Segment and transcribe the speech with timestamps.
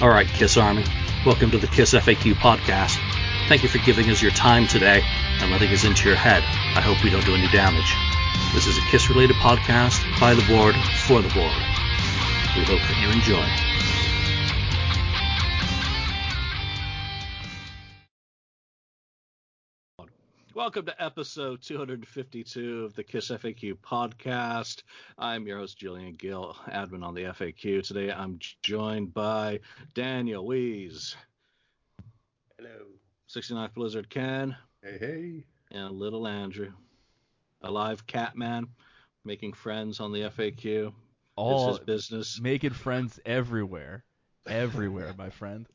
[0.00, 0.82] All right, Kiss Army,
[1.26, 2.96] welcome to the Kiss FAQ podcast.
[3.48, 6.42] Thank you for giving us your time today and letting us into your head.
[6.74, 7.94] I hope we don't do any damage.
[8.54, 10.74] This is a Kiss related podcast by the board
[11.04, 11.52] for the board.
[12.56, 13.69] We hope that you enjoy.
[20.60, 24.82] Welcome to episode 252 of the KISS FAQ podcast.
[25.16, 27.82] I'm your host, Julian Gill, admin on the FAQ.
[27.82, 29.60] Today I'm joined by
[29.94, 31.16] Daniel Wees.
[32.58, 32.88] Hello.
[33.30, 34.54] 69th Blizzard Ken.
[34.82, 35.44] Hey, hey.
[35.70, 36.72] And little Andrew.
[37.62, 38.66] a Alive Catman,
[39.24, 40.92] making friends on the FAQ.
[41.36, 42.38] All it's his business.
[42.38, 44.04] Making friends everywhere.
[44.46, 45.66] Everywhere, my friend.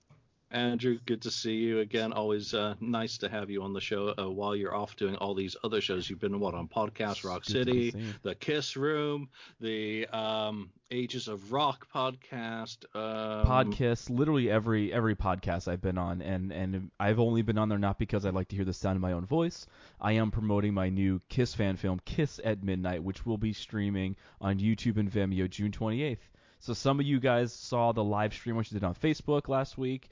[0.52, 2.14] Andrew, good to see you again.
[2.14, 5.34] Always uh, nice to have you on the show uh, while you're off doing all
[5.34, 6.10] these other shows.
[6.10, 11.88] You've been what on podcast Rock City, the Kiss Room, the um, Ages of Rock
[11.94, 14.10] podcast, um, podcast.
[14.10, 17.98] Literally every every podcast I've been on, and and I've only been on there not
[17.98, 19.66] because I like to hear the sound of my own voice.
[20.00, 24.16] I am promoting my new Kiss fan film, Kiss at Midnight, which will be streaming
[24.40, 26.20] on YouTube and Vimeo June 28th.
[26.60, 29.78] So some of you guys saw the live stream which I did on Facebook last
[29.78, 30.10] week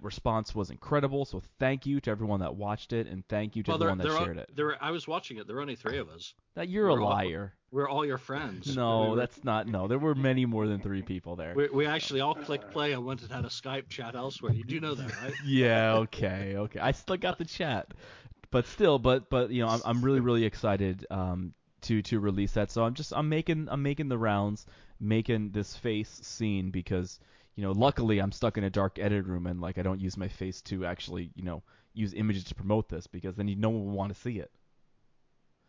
[0.00, 1.24] response was incredible.
[1.24, 4.06] So thank you to everyone that watched it, and thank you to well, everyone that
[4.06, 4.50] shared all, it.
[4.54, 5.46] There, I was watching it.
[5.46, 6.34] There were only three of us.
[6.54, 7.52] That you're we're a liar.
[7.54, 8.74] All, we're all your friends.
[8.74, 9.66] No, we that's not.
[9.66, 11.54] No, there were many more than three people there.
[11.54, 14.52] We, we actually all clicked play and went and had a Skype chat elsewhere.
[14.52, 15.34] You do know that, right?
[15.44, 15.94] yeah.
[15.96, 16.54] Okay.
[16.56, 16.80] Okay.
[16.80, 17.92] I still got the chat,
[18.50, 22.52] but still, but but you know, I'm I'm really really excited um to to release
[22.52, 22.70] that.
[22.70, 24.66] So I'm just I'm making I'm making the rounds,
[25.00, 27.20] making this face scene because
[27.58, 30.16] you know, luckily I'm stuck in a dark edit room and like I don't use
[30.16, 33.68] my face to actually, you know, use images to promote this because then you, no
[33.68, 34.52] one will want to see it.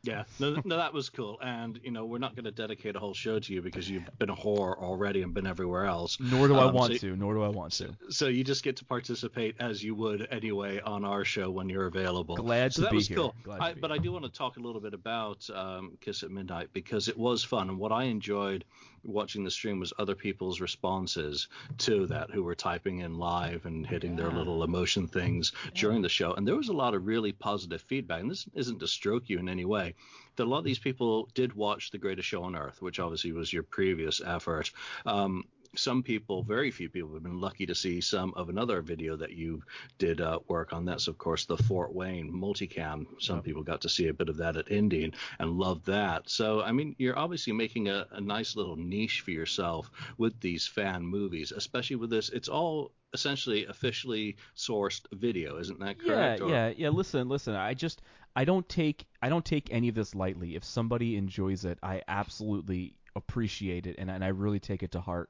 [0.03, 1.39] Yeah, no, no, that was cool.
[1.41, 4.07] And you know, we're not going to dedicate a whole show to you because you've
[4.17, 6.17] been a whore already and been everywhere else.
[6.19, 7.15] Nor do um, I want so, to.
[7.17, 7.95] Nor do I want to.
[8.09, 11.87] So you just get to participate as you would anyway on our show when you're
[11.87, 12.35] available.
[12.35, 13.17] Glad so to that be was here.
[13.17, 13.35] cool.
[13.59, 16.69] I, but I do want to talk a little bit about um, Kiss at Midnight
[16.71, 17.67] because it was fun.
[17.67, 18.63] And what I enjoyed
[19.03, 23.85] watching the stream was other people's responses to that who were typing in live and
[23.85, 24.23] hitting yeah.
[24.23, 25.71] their little emotion things yeah.
[25.75, 26.33] during the show.
[26.33, 28.21] And there was a lot of really positive feedback.
[28.21, 29.95] And this isn't to stroke you in any way.
[30.35, 33.31] That a lot of these people did watch The Greatest Show on Earth, which obviously
[33.31, 34.71] was your previous effort.
[35.05, 35.43] Um,
[35.75, 39.31] some people, very few people, have been lucky to see some of another video that
[39.31, 39.63] you
[39.97, 40.85] did uh, work on.
[40.85, 43.05] That's, of course, the Fort Wayne multicam.
[43.19, 43.45] Some yep.
[43.45, 46.29] people got to see a bit of that at Indian and loved that.
[46.29, 50.67] So, I mean, you're obviously making a, a nice little niche for yourself with these
[50.67, 52.29] fan movies, especially with this.
[52.29, 56.41] It's all essentially officially sourced video, isn't that correct?
[56.41, 56.49] Yeah, or?
[56.49, 56.89] yeah, yeah.
[56.89, 57.55] Listen, listen.
[57.55, 58.01] I just
[58.35, 60.55] I don't take I don't take any of this lightly.
[60.55, 65.01] If somebody enjoys it, I absolutely appreciate it and, and I really take it to
[65.01, 65.29] heart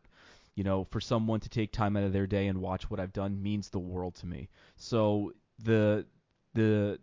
[0.60, 3.14] you know, for someone to take time out of their day and watch what I've
[3.14, 4.50] done means the world to me.
[4.76, 5.32] So
[5.64, 6.06] the
[6.54, 7.00] the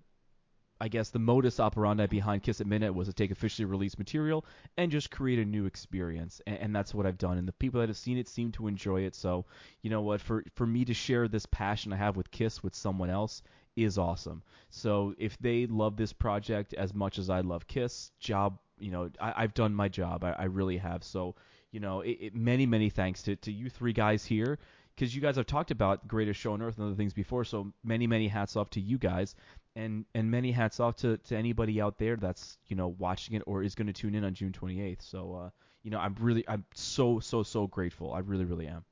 [0.78, 4.44] I guess the modus operandi behind Kiss at Midnight was to take officially released material
[4.76, 7.38] and just create a new experience, and, and, that's what I've done.
[7.38, 9.14] And the people that have seen it seem to enjoy it.
[9.14, 9.46] So,
[9.80, 10.20] you know what?
[10.20, 13.42] For for me to share this passion I have with Kiss with someone else
[13.74, 14.42] is awesome.
[14.68, 19.08] So if they love this project as much as I love Kiss, job, you know,
[19.18, 20.24] I, have done my job.
[20.24, 21.02] I, I really have.
[21.02, 21.36] So
[21.76, 24.58] you know, it, it, many many thanks to to you three guys here
[24.94, 27.44] because you guys have talked about greatest show on earth and other things before.
[27.44, 29.34] So many many hats off to you guys,
[29.74, 33.42] and and many hats off to to anybody out there that's you know watching it
[33.44, 35.02] or is going to tune in on June 28th.
[35.02, 35.50] So uh,
[35.82, 38.14] you know, I'm really I'm so so so grateful.
[38.14, 38.82] I really really am.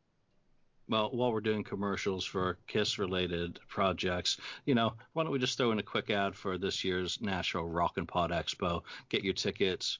[0.86, 5.56] Well, while we're doing commercials for Kiss related projects, you know, why don't we just
[5.56, 8.82] throw in a quick ad for this year's Nashville Rock and Pod Expo?
[9.08, 9.98] Get your tickets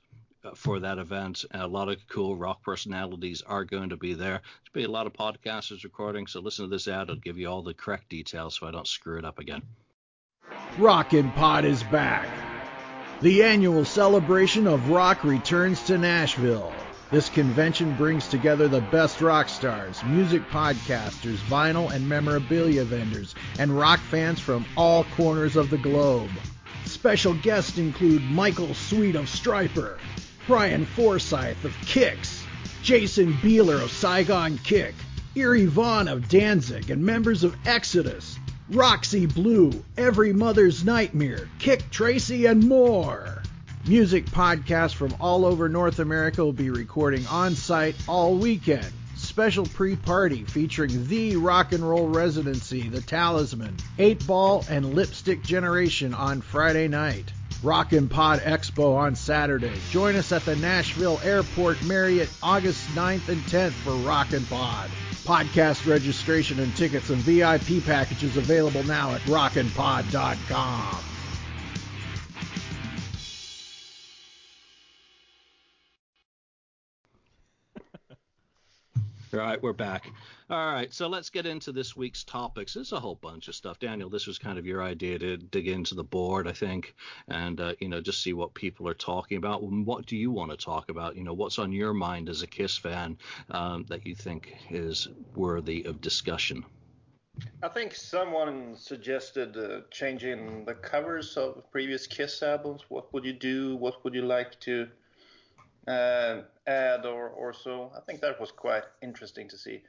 [0.54, 1.44] for that event.
[1.52, 4.40] A lot of cool rock personalities are going to be there.
[4.40, 7.04] There's be a lot of podcasters recording, so listen to this ad.
[7.04, 9.62] It'll give you all the correct details so I don't screw it up again.
[10.78, 12.28] Rockin' Pod is back.
[13.22, 16.72] The annual celebration of rock returns to Nashville.
[17.10, 23.76] This convention brings together the best rock stars, music podcasters, vinyl and memorabilia vendors, and
[23.78, 26.30] rock fans from all corners of the globe.
[26.86, 29.98] Special guests include Michael Sweet of Stryper,
[30.46, 32.44] Brian Forsythe of Kix,
[32.82, 34.94] Jason Bieler of Saigon Kick,
[35.34, 38.38] Eerie Von of Danzig, and members of Exodus,
[38.68, 43.42] Roxy Blue, Every Mother's Nightmare, Kik Tracee, and more.
[43.86, 48.86] Music podcasts from all over North America will be recording on site all weekend.
[49.16, 55.42] Special pre party featuring the rock and roll residency, The Talisman, 8 Ball, and Lipstick
[55.42, 57.32] Generation on Friday night.
[57.64, 59.72] Rockin' Pod Expo on Saturday.
[59.90, 64.90] Join us at the Nashville Airport Marriott August 9th and 10th for Rockin' Pod.
[65.24, 71.04] Podcast registration and tickets and VIP packages available now at rockinpod.com.
[79.32, 80.12] All right, we're back.
[80.50, 82.74] All right, so let's get into this week's topics.
[82.74, 83.78] There's a whole bunch of stuff.
[83.78, 86.94] Daniel, this was kind of your idea to dig into the board, I think,
[87.28, 89.62] and uh, you know just see what people are talking about.
[89.62, 91.16] What do you want to talk about?
[91.16, 93.16] You know, what's on your mind as a Kiss fan
[93.52, 96.62] um, that you think is worthy of discussion?
[97.62, 102.82] I think someone suggested uh, changing the covers of previous Kiss albums.
[102.90, 103.76] What would you do?
[103.76, 104.88] What would you like to
[105.88, 107.92] uh, add or, or so?
[107.96, 109.82] I think that was quite interesting to see.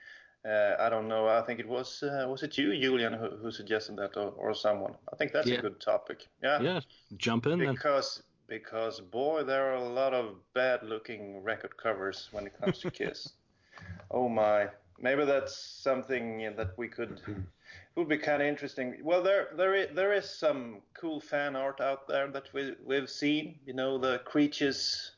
[0.45, 1.27] Uh, I don't know.
[1.27, 4.53] I think it was uh, was it you, Julian, who, who suggested that, or, or,
[4.53, 4.94] someone?
[5.12, 5.57] I think that's yeah.
[5.57, 6.27] a good topic.
[6.44, 6.62] Yeah.
[6.62, 6.80] Yeah.
[7.18, 8.59] Jump in because then.
[8.59, 13.33] because boy, there are a lot of bad-looking record covers when it comes to Kiss.
[14.12, 14.68] oh my.
[15.00, 17.36] Maybe that's something that we could It
[17.95, 19.00] would be kind of interesting.
[19.03, 23.09] Well, there there is, there is some cool fan art out there that we we've
[23.09, 23.56] seen.
[23.65, 25.12] You know, the creatures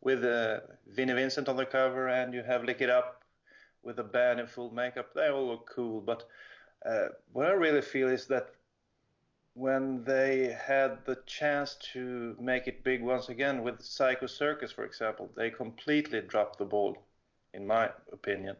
[0.00, 3.23] with uh, Vinnie Vincent on the cover, and you have Lick It Up
[3.84, 5.14] with a band in full makeup.
[5.14, 6.24] They all look cool, but
[6.84, 8.50] uh, what I really feel is that
[9.54, 14.84] when they had the chance to make it big once again with Psycho Circus, for
[14.84, 16.98] example, they completely dropped the ball,
[17.52, 18.56] in my opinion.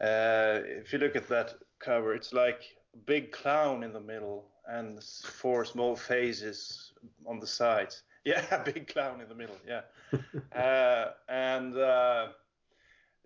[0.00, 4.46] Uh, if you look at that cover, it's like a big clown in the middle
[4.66, 6.92] and four small faces
[7.26, 8.02] on the sides.
[8.22, 9.56] Yeah, big clown in the middle.
[9.66, 9.80] Yeah,
[10.54, 12.26] uh, and uh,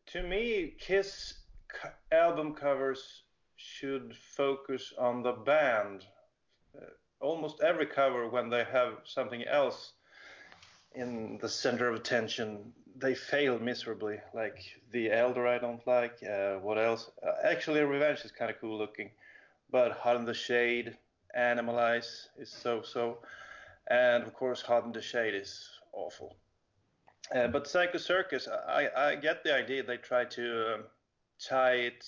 [0.07, 1.35] to me, Kiss
[2.13, 3.23] album covers
[3.57, 6.05] should focus on the band.
[6.77, 6.87] Uh,
[7.21, 9.93] almost every cover, when they have something else
[10.95, 14.19] in the center of attention, they fail miserably.
[14.35, 14.59] Like
[14.93, 16.23] The Elder, I don't like.
[16.23, 17.11] Uh, what else?
[17.27, 19.11] Uh, actually, Revenge is kind of cool looking,
[19.71, 20.97] but Hot in the Shade,
[21.37, 23.19] Animalize is so-so,
[23.89, 26.37] and of course, Hot in the Shade is awful.
[27.33, 29.83] Uh, but Psycho Circus, I, I get the idea.
[29.83, 30.79] They tried to uh,
[31.39, 32.05] tie it.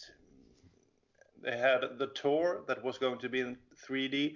[1.42, 3.56] They had the tour that was going to be in
[3.88, 4.34] 3D,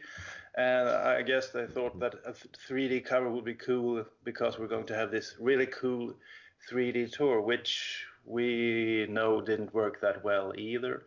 [0.57, 4.87] and I guess they thought that a 3D cover would be cool because we're going
[4.87, 6.15] to have this really cool
[6.71, 11.05] 3D tour, which we know didn't work that well either.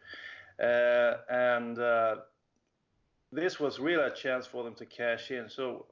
[0.62, 2.16] Uh, and uh,
[3.32, 5.50] this was really a chance for them to cash in.
[5.50, 5.86] So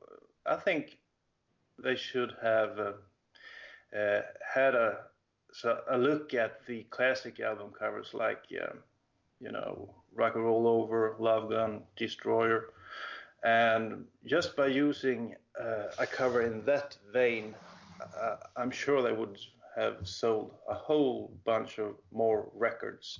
[0.45, 0.97] I think
[1.83, 2.93] they should have uh, uh,
[3.93, 4.97] had a
[5.53, 8.79] so a look at the classic album covers like um,
[9.39, 12.69] you know Rock and Roll Over, Love Gun, Destroyer,
[13.43, 17.55] and just by using uh, a cover in that vein,
[18.01, 19.39] uh, I'm sure they would
[19.75, 23.19] have sold a whole bunch of more records.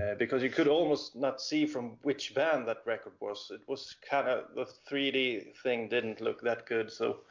[0.00, 3.50] Uh, because you could almost not see from which band that record was.
[3.52, 7.22] It was kind of the 3D thing didn't look that good, so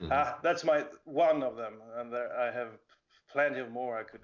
[0.00, 0.12] Mm-hmm.
[0.12, 2.68] Uh, that's my one of them, and there, I have
[3.30, 4.20] plenty of more I could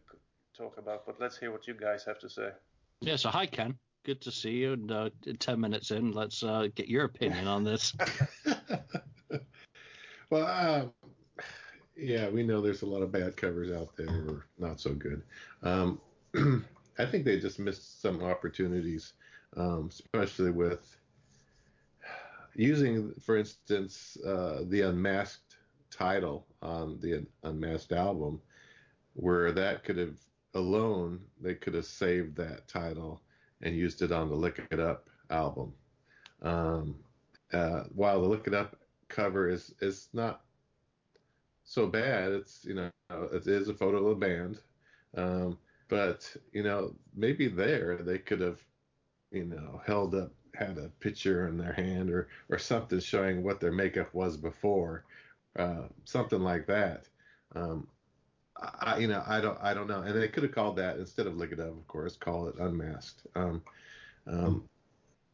[0.57, 1.05] talk about.
[1.05, 2.51] But let's hear what you guys have to say.
[3.01, 3.17] Yeah.
[3.17, 3.75] So hi, Ken.
[4.05, 4.73] Good to see you.
[4.73, 7.95] And uh, ten minutes in, let's uh, get your opinion on this.
[10.31, 10.93] well, um,
[11.97, 15.23] yeah, we know there's a lot of bad covers out there, or not so good.
[15.63, 16.01] Um,
[16.99, 19.13] I think they just missed some opportunities,
[19.57, 20.97] um, especially with
[22.55, 25.46] using, for instance, uh, the unmasked
[25.91, 28.41] title on the Unmasked album,
[29.15, 30.17] where that could have
[30.55, 33.21] alone they could have saved that title
[33.63, 35.73] and used it on the Lick It Up album.
[36.43, 36.97] Um,
[37.53, 38.77] uh, while the Lick It Up
[39.09, 40.43] cover is is not
[41.65, 44.61] so bad, it's you know it is a photo of the band,
[45.17, 48.61] um, but you know maybe there they could have
[49.31, 53.61] you know held up had a picture in their hand or or something showing what
[53.61, 55.05] their makeup was before
[55.59, 57.09] uh, something like that.
[57.55, 57.89] Um,
[58.57, 60.03] I, you know, I don't, I don't know.
[60.03, 63.27] And they could have called that instead of Up, of course, call it Unmasked.
[63.35, 63.63] Um,
[64.27, 64.69] um,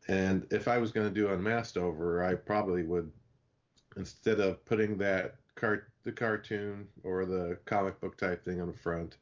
[0.08, 3.10] and if I was going to do Unmasked over, I probably would,
[3.96, 8.78] instead of putting that cart, the cartoon or the comic book type thing on the
[8.78, 9.18] front,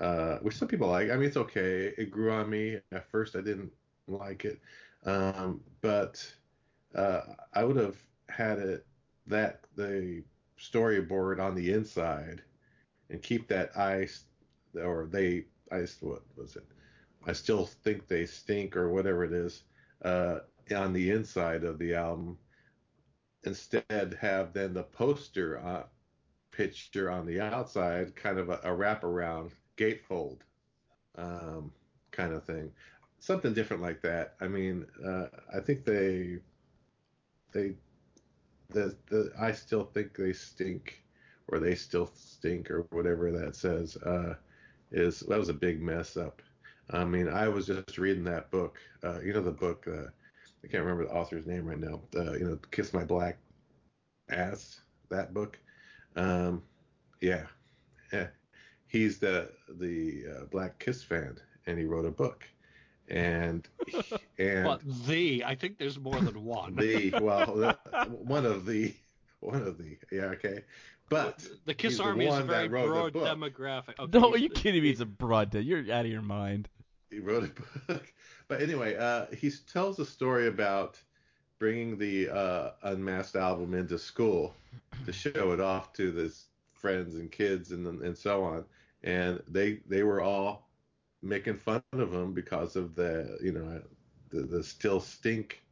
[0.00, 1.10] uh, which some people like.
[1.10, 1.92] I mean, it's okay.
[1.98, 3.36] It grew on me at first.
[3.36, 3.70] I didn't
[4.08, 4.60] like it,
[5.04, 6.26] um, but
[6.94, 7.20] uh,
[7.52, 7.96] I would have
[8.28, 8.86] had it
[9.26, 10.22] that the
[10.58, 12.42] storyboard on the inside
[13.10, 14.24] and keep that ice
[14.74, 16.66] or they ice what was it?
[17.26, 19.64] I still think they stink or whatever it is
[20.02, 20.40] uh,
[20.74, 22.38] on the inside of the album
[23.44, 25.84] instead have then the poster uh,
[26.50, 30.40] picture on the outside, kind of a, a wraparound gatefold
[31.16, 31.72] um,
[32.12, 32.72] kind of thing,
[33.18, 34.34] something different like that.
[34.40, 36.40] I mean, uh, I think they
[37.52, 37.74] they
[38.70, 41.02] the the I still think they stink
[41.48, 44.34] or they still stink or whatever that says uh,
[44.92, 46.42] is that was a big mess up.
[46.90, 48.78] I mean, I was just reading that book.
[49.02, 49.86] Uh, you know the book.
[49.88, 50.08] Uh,
[50.64, 52.02] I can't remember the author's name right now.
[52.16, 53.38] Uh, you know, Kiss My Black
[54.30, 54.80] Ass.
[55.10, 55.58] That book.
[56.16, 56.62] Um,
[57.20, 57.46] yeah,
[58.12, 58.28] yeah.
[58.86, 62.46] He's the the uh, Black Kiss fan, and he wrote a book.
[63.08, 63.68] And
[64.38, 66.74] and But the, I think there's more than one.
[66.76, 67.76] the well, the,
[68.10, 68.94] one of the
[69.40, 70.62] one of the yeah okay,
[71.10, 73.98] but the Kiss he's the Army is a very broad demographic.
[73.98, 74.90] Okay, No, are you the- kidding me?
[74.90, 75.60] It's a broad day.
[75.60, 76.68] You're out of your mind.
[77.10, 78.12] he wrote a book.
[78.48, 81.00] But anyway, uh, he tells a story about
[81.58, 84.54] bringing the uh, Unmasked album into school
[85.06, 88.64] to show it off to his friends and kids and and so on,
[89.02, 90.63] and they they were all
[91.24, 93.80] making fun of him because of the you know
[94.30, 95.62] the the still stink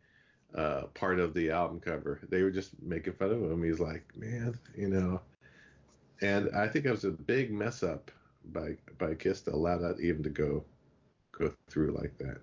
[0.54, 2.20] uh, part of the album cover.
[2.28, 3.62] They were just making fun of him.
[3.62, 5.20] He's like, man, you know,
[6.20, 8.10] and I think it was a big mess up
[8.52, 10.64] by by Kiss to allow that even to go
[11.32, 12.38] go through like that.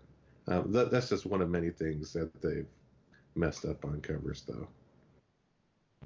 [0.48, 2.68] Um, that that's just one of many things that they've
[3.36, 4.68] messed up on covers, though.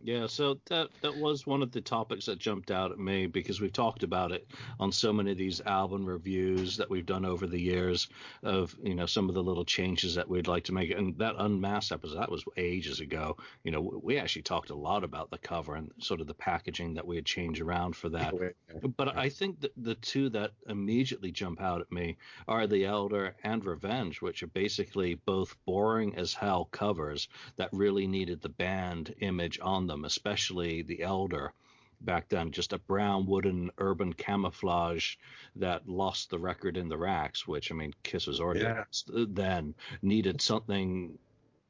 [0.04, 3.62] Yeah, so that that was one of the topics that jumped out at me because
[3.62, 4.46] we've talked about it
[4.78, 8.10] on so many of these album reviews that we've done over the years
[8.44, 10.92] of you know some of the little changes that we'd like to make.
[10.92, 13.38] And that unmasked episode that was ages ago.
[13.64, 16.94] You know, we actually talked a lot about the cover and sort of the packaging
[16.96, 18.34] that we had changed around for that.
[18.34, 22.18] Oh, but I think that the two that immediately jump out at me
[22.50, 28.06] are The Elder and Revenge, which are basically both boring as hell covers that really
[28.06, 31.54] needed the band image on them, especially The Elder
[32.02, 35.16] back then, just a brown wooden urban camouflage
[35.56, 38.84] that lost the record in the racks, which I mean, Kiss was already Yeah.
[39.30, 41.18] then needed something.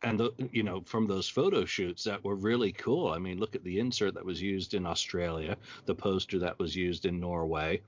[0.01, 3.07] And the, you know from those photo shoots that were really cool.
[3.09, 6.75] I mean look at the insert that was used in australia the poster that was
[6.75, 7.81] used in norway.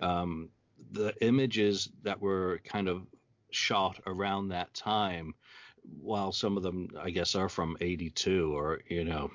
[0.00, 0.48] Um,
[0.92, 3.06] the images that were kind of
[3.52, 5.34] shot around that time
[6.00, 9.30] while some of them i guess are from 82 or you know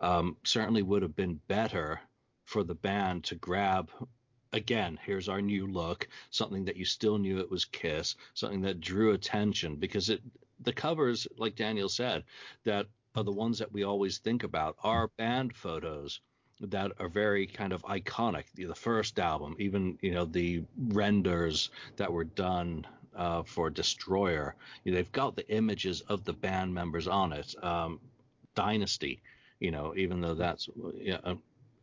[0.00, 2.00] um, certainly would have been better
[2.44, 3.90] for the band to grab
[4.52, 8.80] again here's our new look something that you still knew it was kiss something that
[8.80, 10.22] drew attention because it
[10.60, 12.24] the covers like daniel said
[12.64, 16.20] that are the ones that we always think about are band photos
[16.60, 18.44] that are very kind of iconic.
[18.54, 24.54] The, first album even you know the renders that were done uh, for destroyer
[24.84, 27.54] you know, they've got the images of the band members on it.
[27.62, 28.00] Um,
[28.54, 29.20] dynasty
[29.60, 31.36] you know even though that's yeah, a,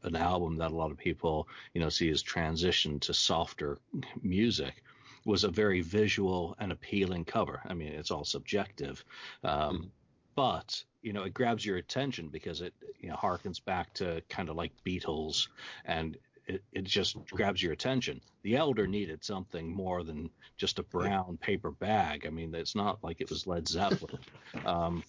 [0.03, 3.79] an album that a lot of people you know see as transition to softer
[4.21, 4.83] music
[5.25, 7.59] was a very visual and appealing cover.
[7.65, 9.03] I mean, it's all subjective,
[9.43, 9.91] um,
[10.35, 14.49] but you know, it grabs your attention because it you know harkens back to kind
[14.49, 15.47] of like Beatles,
[15.85, 16.17] and
[16.47, 18.21] it, it just grabs your attention.
[18.43, 22.25] The Elder needed something more than just a brown paper bag.
[22.25, 24.19] I mean, it's not like it was Led Zeppelin.
[24.65, 25.03] um,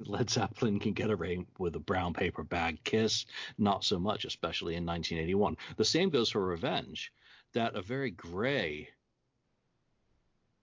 [0.00, 2.82] Led Zeppelin can get away with a brown paper bag.
[2.84, 3.26] Kiss,
[3.58, 5.56] not so much, especially in 1981.
[5.76, 7.12] The same goes for Revenge.
[7.52, 8.88] That a very gray,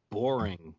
[0.09, 0.75] boring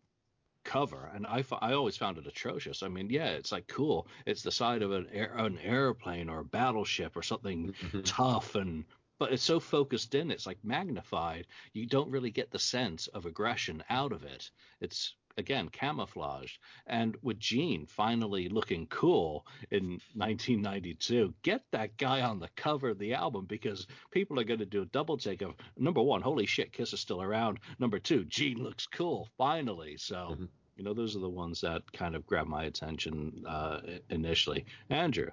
[0.63, 2.83] cover, and I, f- I always found it atrocious.
[2.83, 4.07] I mean, yeah, it's like cool.
[4.25, 8.01] It's the side of an air, an airplane or a battleship or something mm-hmm.
[8.01, 8.85] tough and
[9.19, 13.25] but it's so focused in it's like magnified you don't really get the sense of
[13.25, 16.59] aggression out of it it's again camouflaged.
[16.87, 22.99] And with gene finally looking cool in 1992 get that guy on the cover of
[22.99, 26.45] the album because people are going to do a double take of number one holy
[26.45, 27.59] shit kiss is still around.
[27.79, 29.97] Number two gene looks cool finally.
[29.97, 30.49] So Mhm.
[30.75, 34.65] you know those are the ones that kind of grab my attention uh, initially.
[34.89, 35.29] Andrew.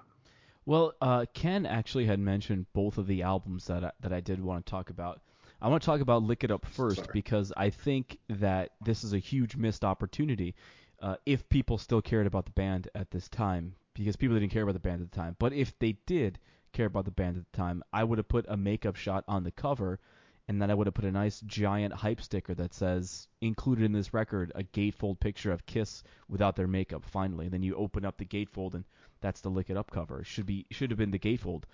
[0.66, 4.40] Well, uh, Ken actually had mentioned both of the albums that I, that I did
[4.42, 5.20] want to talk about.
[5.62, 7.08] I want to talk about Lick It Up first Sorry.
[7.12, 10.54] because I think that this is a huge missed opportunity
[11.02, 14.62] uh, if people still cared about the band at this time because people didn't care
[14.62, 15.36] about the band at the time.
[15.38, 16.38] But if they did
[16.72, 19.44] care about the band at the time, I would have put a makeup shot on
[19.44, 19.98] the cover
[20.48, 23.92] and then I would have put a nice giant hype sticker that says included in
[23.92, 27.46] this record a gatefold picture of Kiss without their makeup finally.
[27.46, 28.84] And then you open up the gatefold and
[29.20, 30.20] that's the lick it up cover.
[30.20, 31.64] It should be should have been the gatefold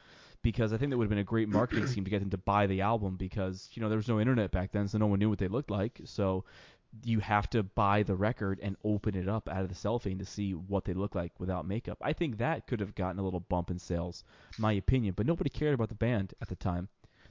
[0.42, 2.38] because I think that would have been a great marketing scheme to get them to
[2.38, 5.18] buy the album because you know there was no internet back then, so no one
[5.18, 6.00] knew what they looked like.
[6.04, 6.44] So
[7.04, 10.24] you have to buy the record and open it up out of the cellophane to
[10.24, 11.98] see what they look like without makeup.
[12.00, 14.24] I think that could have gotten a little bump in sales,
[14.58, 16.88] my opinion, but nobody cared about the band at the time.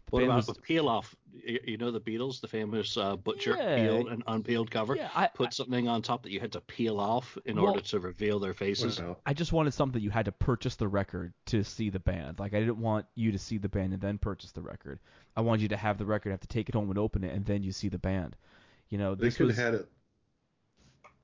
[0.08, 1.16] The What band about the peel off?
[1.34, 3.76] You you know the Beatles, the famous uh, butcher Yeah.
[3.76, 4.96] peeled and unpeeled cover.
[4.96, 7.82] Yeah, I- Put something on top that you had to peel off in Well- order
[7.82, 9.02] to reveal their faces.
[9.02, 12.40] Well, I just wanted something you had to purchase the record to see the band.
[12.40, 15.00] Like I didn't want you to see the band and then purchase the record.
[15.36, 17.34] I wanted you to have the record, have to take it home and open it,
[17.34, 18.36] and then you see the band.
[18.90, 19.90] You know, they could was have had it.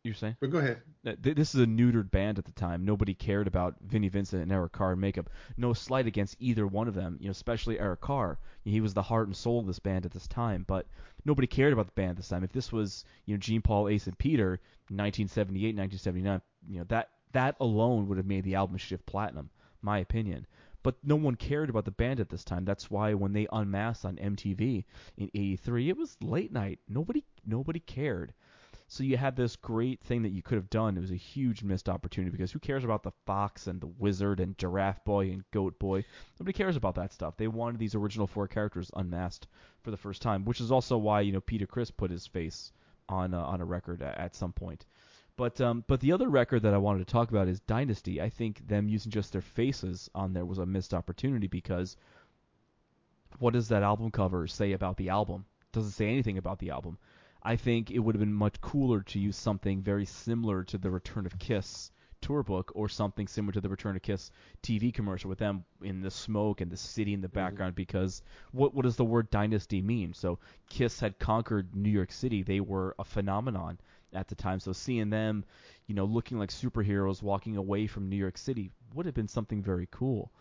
[0.04, 0.36] You're saying.
[0.40, 0.82] But go ahead.
[1.04, 2.86] This is a neutered band at the time.
[2.86, 5.30] Nobody cared about Vinnie Vincent and Eric Carr makeup.
[5.58, 8.40] No slight against either one of them, you know, especially Eric Carr.
[8.64, 10.88] He was the heart and soul of this band at this time, but
[11.26, 12.44] nobody cared about the band at this time.
[12.44, 17.10] If this was, you know, Gene Paul, Ace, and Peter, 1978, 1979, you know, that
[17.34, 19.50] that alone would have made the album shift platinum,
[19.82, 20.46] my opinion.
[20.84, 22.66] But no one cared about the band at this time.
[22.66, 24.84] That's why when they unmasked on MTV
[25.16, 26.80] in '83, it was late night.
[26.90, 28.34] Nobody nobody cared.
[28.92, 30.98] So you had this great thing that you could have done.
[30.98, 34.42] It was a huge missed opportunity because who cares about the Fox and the Wizard
[34.42, 36.04] and Giraffe Boy and Goat Boy?
[36.38, 37.38] Nobody cares about that stuff.
[37.38, 39.48] They wanted these original four characters unmasked
[39.82, 42.74] for the first time, which is also why you know Peter Criss put his face
[43.08, 44.86] on uh, on a record at, at some point.
[45.38, 48.22] But um, but the other record that I wanted to talk about is Dynasty.
[48.22, 51.96] I think them using just their faces on there was a missed opportunity because
[53.40, 55.46] what does that album cover say about the album?
[55.72, 56.98] Doesn't say anything about the album.
[57.44, 60.92] I think it would have been much cooler to use something very similar to the
[60.92, 64.30] Return of Kiss tour book or something similar to the Return of Kiss
[64.62, 67.36] TV commercial with them in the smoke and the city in the mm-hmm.
[67.36, 68.22] background because
[68.52, 70.14] what what does the word dynasty mean?
[70.14, 70.38] So
[70.70, 72.44] Kiss had conquered New York City.
[72.44, 73.80] They were a phenomenon
[74.14, 74.60] at the time.
[74.60, 75.44] So seeing them,
[75.88, 79.64] you know, looking like superheroes walking away from New York City would have been something
[79.64, 80.32] very cool.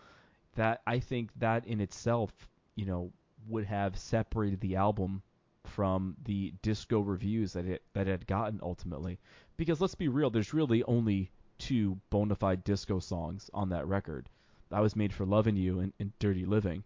[0.56, 2.30] That I think that in itself,
[2.74, 3.12] you know,
[3.48, 5.22] would have separated the album
[5.70, 9.18] from the disco reviews that it that it had gotten ultimately.
[9.56, 14.28] Because let's be real, there's really only two bona fide disco songs on that record.
[14.70, 16.84] That was made for Loving You and, and Dirty Living.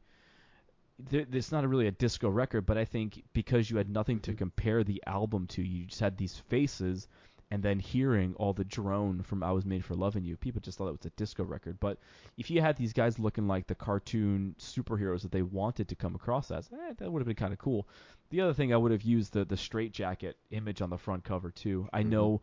[1.11, 4.31] There, it's not really a disco record, but I think because you had nothing to
[4.31, 4.39] mm-hmm.
[4.39, 7.09] compare the album to, you just had these faces,
[7.55, 10.77] and then hearing all the drone from I Was Made for Loving You, people just
[10.77, 11.79] thought it was a disco record.
[11.79, 11.99] But
[12.37, 16.17] if you had these guys looking like the cartoon superheroes that they wanted to come
[16.17, 17.87] across as, eh, that would have been kind of cool.
[18.31, 21.23] The other thing I would have used the the straight jacket image on the front
[21.23, 21.89] cover too.
[21.93, 22.41] I know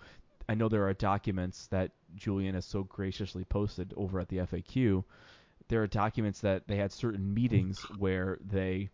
[0.48, 5.04] I know there are documents that Julian has so graciously posted over at the FAQ.
[5.68, 8.92] There are documents that they had certain meetings where they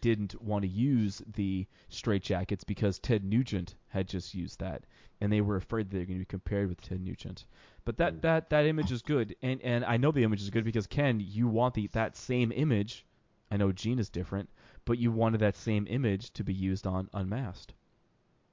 [0.00, 4.84] didn't want to use the straight jackets because Ted Nugent had just used that,
[5.20, 7.44] and they were afraid they were going to be compared with Ted Nugent.
[7.84, 8.20] But that mm.
[8.22, 11.20] that that image is good, and and I know the image is good because Ken,
[11.20, 13.04] you want the that same image.
[13.50, 14.48] I know Gene is different,
[14.84, 17.74] but you wanted that same image to be used on Unmasked.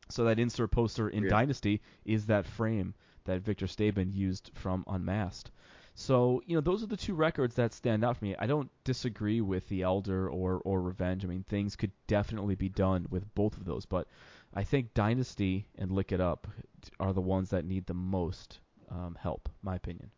[0.09, 1.29] So that insert poster in Yeah.
[1.29, 2.95] Dynasty is that frame
[3.25, 5.51] that Victor Stabin used from Unmasked.
[5.99, 8.35] So you know those are the two records that stand out for me.
[8.37, 11.25] I don't disagree with The Elder or or Revenge.
[11.25, 14.07] I mean things could definitely be done with both of those, but
[14.53, 16.47] I think Dynasty and Lick It Up
[16.99, 18.59] are the ones that need the most
[18.91, 20.11] um, help, my opinion.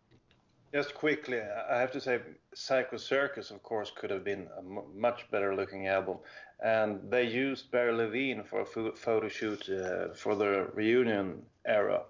[0.73, 2.19] Just quickly, I have to say,
[2.53, 6.17] Psycho Circus, of course, could have been a much better looking album.
[6.63, 12.03] And they used Barry Levine for a photo shoot uh, for the reunion era.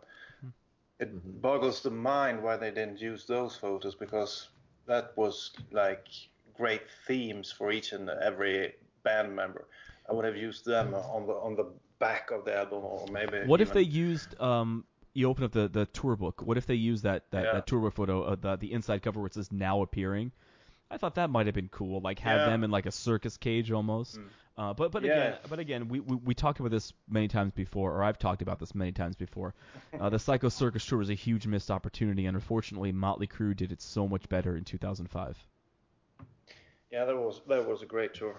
[1.00, 4.50] It boggles the mind why they didn't use those photos because
[4.88, 6.06] that was like
[6.54, 9.66] great themes for each and every band member.
[10.10, 13.40] I would have used them on the on the back of the album or maybe.
[13.46, 14.84] What if they used um
[15.14, 16.42] you open up the, the tour book.
[16.44, 17.54] What if they used that, that, Yeah.
[17.54, 20.32] that tour book photo, uh, the the inside cover where it says now appearing?
[20.92, 22.46] I thought that might have been cool, like have Yeah.
[22.50, 24.20] them in like a circus cage almost.
[24.58, 25.12] Uh, but but Yeah.
[25.14, 28.42] again, but again, we, we we talked about this many times before, or I've talked
[28.42, 29.54] about this many times before.
[30.00, 33.72] Uh, the Psycho Circus tour was a huge missed opportunity, and unfortunately, Motley Crue did
[33.72, 35.38] it so much better in 2005.
[36.92, 38.36] Yeah, that was that was a great tour.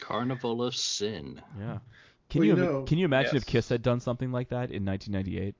[0.00, 1.40] Carnival of Sin.
[1.58, 1.78] Yeah.
[2.30, 4.70] Can Well, you, you know- can you imagine if Kiss had done something like that
[4.70, 5.54] in 1998?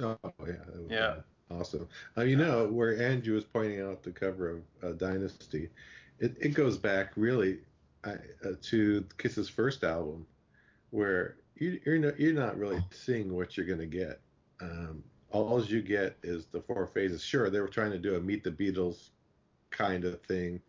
[0.00, 0.54] Oh yeah,
[0.88, 1.14] Yeah.
[1.16, 1.88] be awesome.
[2.16, 5.68] Uh, you know where Andrew was pointing out the cover of uh, Dynasty,
[6.18, 7.58] it, it goes back really
[8.04, 8.16] uh,
[8.62, 10.26] to Kiss's first album,
[10.90, 14.20] where you, you're not you're not really seeing what you're gonna get.
[14.60, 17.22] Um, all you get is the four phases.
[17.22, 19.10] Sure, they were trying to do a Meet the Beatles
[19.70, 20.60] kind of thing,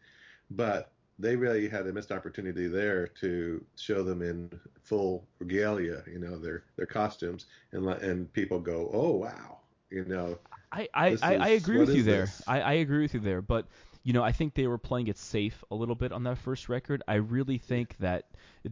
[0.51, 4.49] but they really had a missed opportunity there to show them in
[4.81, 10.05] full regalia, you know, their their costumes, and let and people go, oh wow, you
[10.05, 10.37] know,
[10.71, 12.21] I, I, I, I agree with you there.
[12.21, 12.41] this?
[12.47, 13.41] I, I agree with you there.
[13.41, 13.67] But
[14.03, 16.69] you know, I think they were playing it safe a little bit on that first
[16.69, 17.03] record.
[17.07, 18.25] I really think that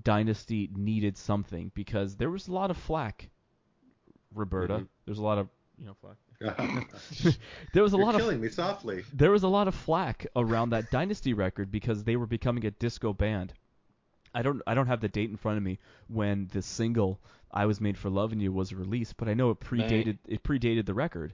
[0.04, 3.30] Dynasty needed something because there was a lot of flack.
[4.34, 4.88] Roberta, Mhm.
[5.06, 6.18] there's a lot of you know flack.
[7.74, 9.04] there was a You're lot of killing me softly.
[9.14, 12.72] there was a lot of flack around that Dynasty record because they were becoming a
[12.72, 13.54] disco band.
[14.34, 17.20] I don't I don't have the date in front of me when the single
[17.52, 20.86] "I Was Made for Loving You" was released, but I know it predated it predated
[20.86, 21.34] the record.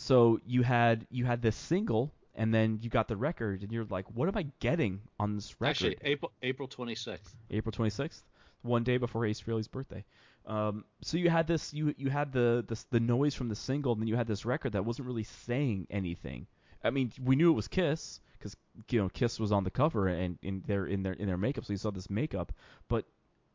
[0.00, 3.84] So you had you had this single, and then you got the record, and you're
[3.84, 5.70] like, what am I getting on this record?
[5.70, 7.34] Actually, April April 26th.
[7.50, 8.22] April 26th,
[8.62, 10.02] one day before Ace Frehley's birthday.
[10.46, 13.92] Um, so you had this, you you had the, the the noise from the single,
[13.92, 16.46] and then you had this record that wasn't really saying anything.
[16.82, 18.56] I mean, we knew it was Kiss because
[18.88, 21.66] you know Kiss was on the cover and in their in their in their makeup,
[21.66, 22.54] so you saw this makeup.
[22.88, 23.04] But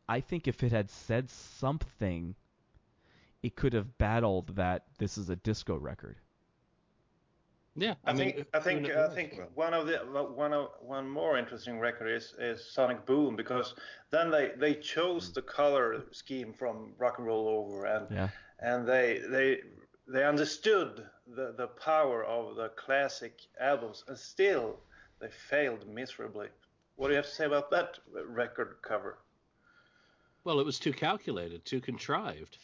[0.08, 2.36] I think if it had said something,
[3.42, 6.18] it could have battled that this is a disco record.
[7.78, 8.90] Yeah, I, mean, think I think?
[8.90, 13.36] I think one of the one of one more interesting record is, is Sonic Boom
[13.36, 13.74] because
[14.10, 15.34] then they, they chose mm.
[15.34, 18.28] the color scheme from Rock and Roll Over and Yeah.
[18.60, 19.60] and they they
[20.08, 24.78] they understood the, the power of the classic albums and still
[25.20, 26.48] they failed miserably.
[26.96, 29.18] What do you have to say about that record cover?
[30.44, 32.56] Well, it was too calculated, too contrived,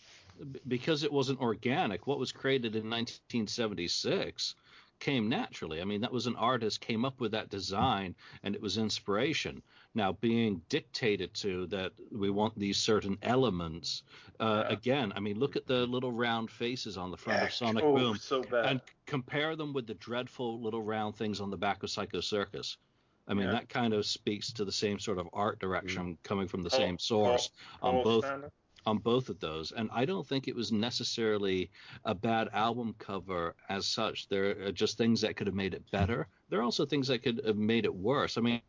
[0.69, 2.07] because it wasn't organic.
[2.07, 4.55] What was created in 1976
[5.03, 5.83] came naturally.
[5.83, 9.61] I mean, that was an artist came up with that design, and it was inspiration.
[9.95, 14.05] Now, being dictated to that we want these certain elements.
[14.39, 14.73] Uh, Yeah.
[14.73, 17.97] Again, I mean, look at the little round faces on the front of Sonic oh,
[17.97, 21.91] Boom, so and compare them with the dreadful little round things on the back of
[21.91, 22.79] Psycho Circus.
[23.27, 23.53] I mean, Yeah.
[23.53, 26.97] that kind of speaks to the same sort of art direction coming from the same
[26.99, 27.51] source
[27.83, 28.51] on both Stanley?
[28.87, 29.73] On both of those.
[29.73, 31.71] And I don't think it was necessarily
[32.05, 34.29] a bad album cover as such.
[34.29, 36.27] There are just things that could have made it better.
[36.49, 38.37] There are also things that could have made it worse.
[38.37, 38.61] I mean,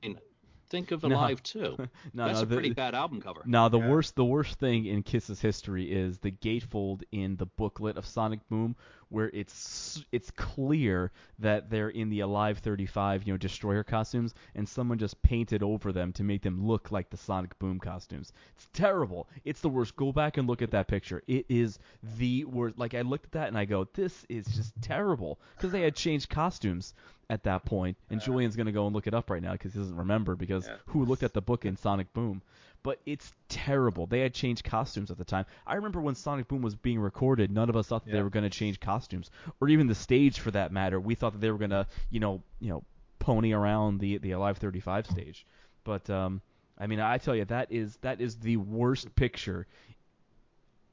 [0.69, 1.09] think of No.
[1.09, 1.77] Alive too.
[2.13, 3.41] No, That's no, a pretty the, bad album cover.
[3.45, 3.89] No, the Yeah.
[3.89, 8.39] worst the worst thing in Kiss's history is the gatefold in the booklet of Sonic
[8.49, 8.75] Boom,
[9.13, 14.67] where it's it's clear that they're in the Alive 35, you know, destroyer costumes, and
[14.67, 18.33] someone just painted over them to make them look like the Sonic Boom costumes.
[18.55, 19.27] It's terrible.
[19.45, 19.95] It's the worst.
[19.95, 21.21] Go back and look at that picture.
[21.27, 21.79] It is
[22.17, 22.77] the worst.
[22.79, 25.95] Like I looked at that and I go, this is just terrible because they had
[25.95, 26.93] changed costumes
[27.29, 27.73] at that point.
[27.73, 30.35] point, and Julian's gonna go and look it up right now because he doesn't remember
[30.35, 30.75] because Yeah.
[30.87, 32.41] who looked at the book in Sonic Boom?
[32.83, 34.05] But it's terrible.
[34.07, 35.45] They had changed costumes at the time.
[35.65, 38.29] I remember when Sonic Boom was being recorded, none of us thought that they were
[38.29, 40.99] going to change costumes, or even the stage for that matter.
[40.99, 42.83] We thought that they were going to, you know, you know,
[43.19, 45.45] pony around the the Alive 35 stage.
[45.85, 46.41] But um,
[46.77, 49.65] I mean, I tell you, that is that is the worst picture,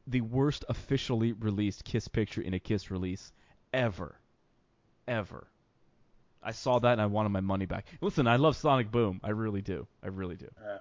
[0.07, 3.33] the worst officially released Kiss picture in a Kiss release
[3.73, 4.17] ever,
[5.09, 5.47] ever.
[6.43, 7.87] I saw that and I wanted my money back.
[8.01, 9.21] Listen, I love Sonic Boom.
[9.23, 9.87] I really do.
[10.03, 10.49] I really do.
[10.65, 10.79] Yeah.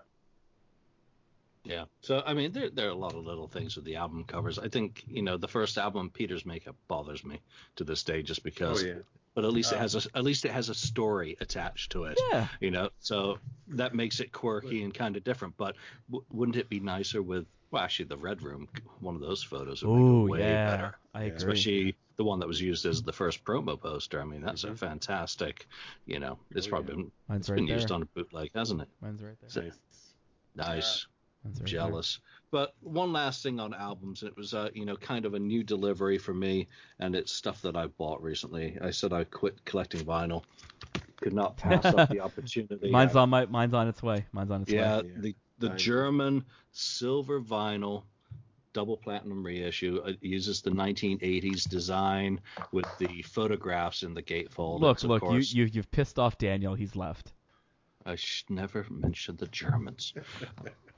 [1.69, 1.85] Yeah.
[2.01, 4.57] So I mean, there there are a lot of little things with the album covers.
[4.59, 7.39] I think you know the first album, Peter's makeup bothers me
[7.75, 8.81] to this day, just because.
[8.81, 8.97] Oh because.
[8.97, 9.03] yeah.
[9.35, 12.19] But at least it has a at least it has a story attached to it.
[12.31, 12.47] Yeah.
[12.59, 13.37] You know, so
[13.69, 15.55] that makes it quirky and kind of different.
[15.55, 15.75] But
[16.09, 18.67] w- wouldn't it be nicer with well, actually, the Red Room,
[18.99, 20.95] one of those photos would make Oh it way yeah, better.
[21.13, 21.25] I Yeah.
[21.27, 21.37] agree.
[21.37, 24.19] Especially the one that was used as the first promo poster.
[24.19, 24.77] I mean, that's a Mhm.
[24.79, 25.67] fantastic.
[26.07, 27.01] You know, it's Oh, probably yeah.
[27.29, 27.75] been, it's right been there.
[27.75, 28.89] used on a bootleg, hasn't it?
[28.99, 29.49] Mine's right there.
[29.49, 29.77] So- Nice.
[30.55, 30.65] Nice.
[30.65, 31.07] Mine's
[31.45, 31.65] right there.
[31.65, 32.19] jealous.
[32.51, 35.39] But one last thing on albums, and it was uh, you know kind of a
[35.39, 36.67] new delivery for me,
[36.99, 38.77] and it's stuff that I bought recently.
[38.81, 40.43] I said I quit collecting vinyl.
[41.17, 42.89] Could not pass up the opportunity.
[42.89, 44.25] Mine's on my mine's on its way.
[44.31, 45.07] Mine's on its yeah, way.
[45.07, 45.21] Yeah.
[45.21, 48.03] the the I- German silver vinyl
[48.71, 52.39] double platinum reissue it uses the 1980s design
[52.71, 54.79] with the photographs in the gatefold.
[54.79, 56.75] Look, It's, of look, you, course- you you've pissed off Daniel.
[56.75, 57.33] He's left.
[58.05, 60.13] I should never mention the Germans.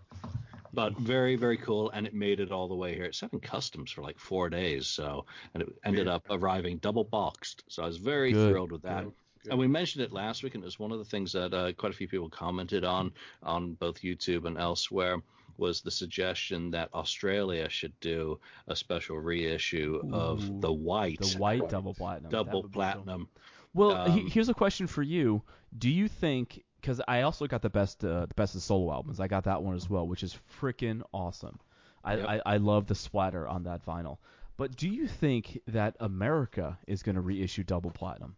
[0.73, 3.05] but very, very cool, and it made it all the way here.
[3.05, 7.03] It sat in customs for like four days, so and it ended up arriving double
[7.03, 7.63] boxed.
[7.67, 9.03] So I was very Good, thrilled with that.
[9.03, 9.49] good, good.
[9.51, 11.73] And we mentioned it last week, and it was one of the things that uh,
[11.73, 13.11] quite a few people commented on
[13.43, 15.21] on both YouTube and elsewhere.
[15.57, 21.37] Was the suggestion that Australia should do a special reissue Ooh, of the white, The
[21.37, 22.31] white double platinum.
[22.31, 22.81] Double would cool.
[22.81, 23.27] platinum?
[23.73, 25.43] Well, he- Um, here's a question for you.
[25.77, 26.63] Do you think?
[26.81, 29.19] Because I also got the best, uh, the best of solo albums.
[29.19, 31.59] I got that one as well, which is freaking awesome.
[32.03, 32.27] I, Yep.
[32.27, 34.17] I I love the splatter on that vinyl.
[34.57, 38.35] But do you think that America is going to reissue double platinum?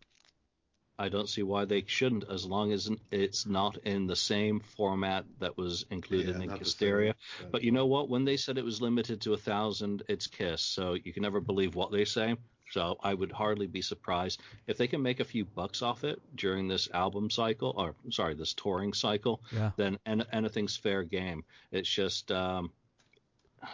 [0.99, 5.25] I don't see why they shouldn't, as long as it's not in the same format
[5.39, 7.15] that was included Yeah, in not Hysteria.
[7.51, 8.09] But you know what?
[8.09, 11.41] When they said it was limited to a thousand, it's Kiss, so you can never
[11.41, 12.35] believe what they say.
[12.73, 16.19] So I would hardly be surprised if they can make a few bucks off it
[16.35, 19.43] during this album cycle, or sorry, this touring cycle.
[19.51, 19.71] Yeah.
[19.75, 21.43] Then anything's fair game.
[21.71, 22.71] It's just um,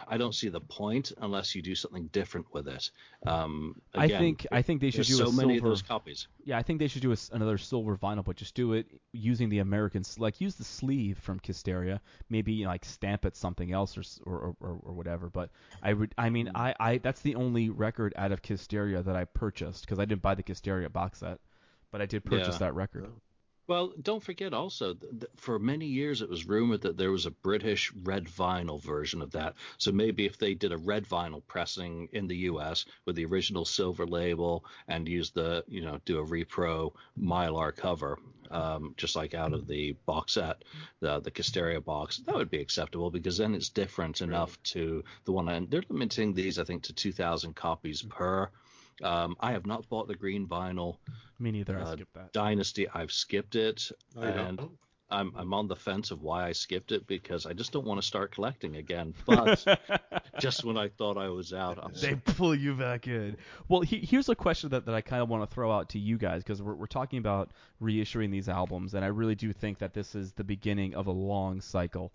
[0.08, 2.92] I don't see the point unless you do something different with it.
[3.26, 6.28] Um, I think I think they should do so a many of those copies.
[6.44, 8.88] Yeah, I think they should do a s another silver vinyl, but just do it
[9.12, 12.00] using the American, like use the sleeve from Kisteria,
[12.30, 15.30] maybe you know, like stamp it something else or, or or or whatever.
[15.30, 15.50] But
[15.82, 19.26] I would, I mean, I, I that's the only record out of Kisteria that I
[19.26, 21.40] purchased because I didn't buy the Kisteria box set,
[21.92, 22.68] but I did purchase Yeah.
[22.68, 23.08] that record.
[23.70, 27.26] Well, don't forget also, th- th- for many years it was rumored that there was
[27.26, 29.56] a British red vinyl version of that.
[29.78, 33.64] So maybe if they did a red vinyl pressing in the US with the original
[33.64, 38.20] silver label and use the, you know, do a repro mylar cover,
[38.52, 40.64] um, just like out of the box set,
[41.00, 45.32] the the Kisteria box, that would be acceptable because then it's different enough to the
[45.32, 45.48] one.
[45.48, 48.50] And they're limiting these, I think, to 2,000 copies per.
[49.04, 50.98] Um, I have not bought the green vinyl.
[51.40, 51.78] Me neither.
[51.78, 52.34] I Uh, skipped that.
[52.34, 54.72] Dynasty, I've skipped it, Oh, and don't?
[55.12, 58.00] I'm I'm on the fence of why I skipped it because I just don't want
[58.00, 59.14] to start collecting again.
[59.26, 59.66] But
[60.40, 63.36] just when I thought I was out, I'm they pull you back in.
[63.70, 66.00] Well, he, here's a question that, that I kind of want to throw out to
[66.00, 67.50] you guys because we're, we're talking about
[67.82, 71.12] reissuing these albums, and I really do think that this is the beginning of a
[71.12, 72.12] long cycle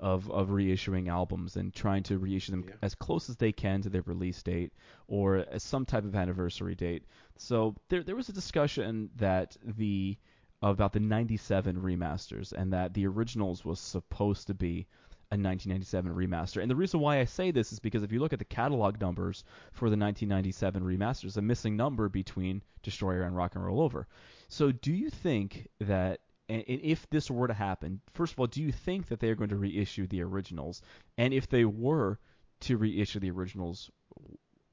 [0.00, 2.74] of, of reissuing albums and trying to reissue them Yeah.
[2.82, 4.72] as close as they can to their release date
[5.08, 7.04] or as some type of anniversary date.
[7.36, 10.16] So there there was a discussion that the
[10.62, 14.86] about the 97 remasters and that the originals was supposed to be
[15.32, 16.62] a 1997 remaster.
[16.62, 19.00] And the reason why I say this is because if you look at the catalog
[19.00, 24.06] numbers for the 1997 remasters, a missing number between Destroyer and Rock and Roll Over.
[24.48, 28.46] So do you think that and and if this were to happen, first of all,
[28.46, 30.82] do you think that they are going to reissue the originals?
[31.18, 32.18] And if they were
[32.60, 33.90] to reissue the originals,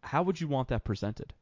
[0.02, 1.34] how would you want that presented?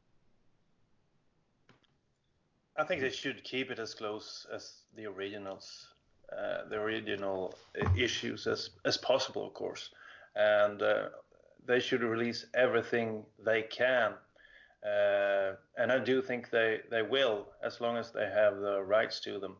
[2.76, 5.88] I think they should keep it as close as the originals,
[6.32, 9.90] uh, the original uh, issues as as possible, of course,
[10.34, 11.08] and uh,
[11.66, 14.14] they should release everything they can.
[14.84, 19.20] Uh, and I do think they, they will, as long as they have the rights
[19.20, 19.56] to them,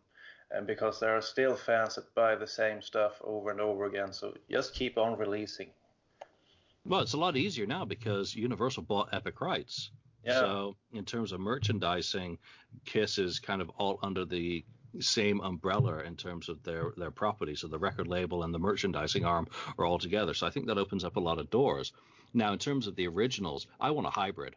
[0.55, 4.13] and because there are still fans that buy the same stuff over and over again.
[4.13, 5.71] So just keep on releasing.
[6.85, 9.91] well, it's a lot easier now because Universal bought Epic Rights.
[10.25, 10.41] Yeah.
[10.41, 12.39] So in terms of merchandising,
[12.85, 14.65] Kiss is kind of all under the
[15.01, 17.57] same umbrella in terms of their their property.
[17.57, 20.35] So the record label and the merchandising arm are all together.
[20.35, 21.93] So I think that opens up a lot of doors.
[22.35, 24.55] Now, in terms of the originals, I want a hybrid.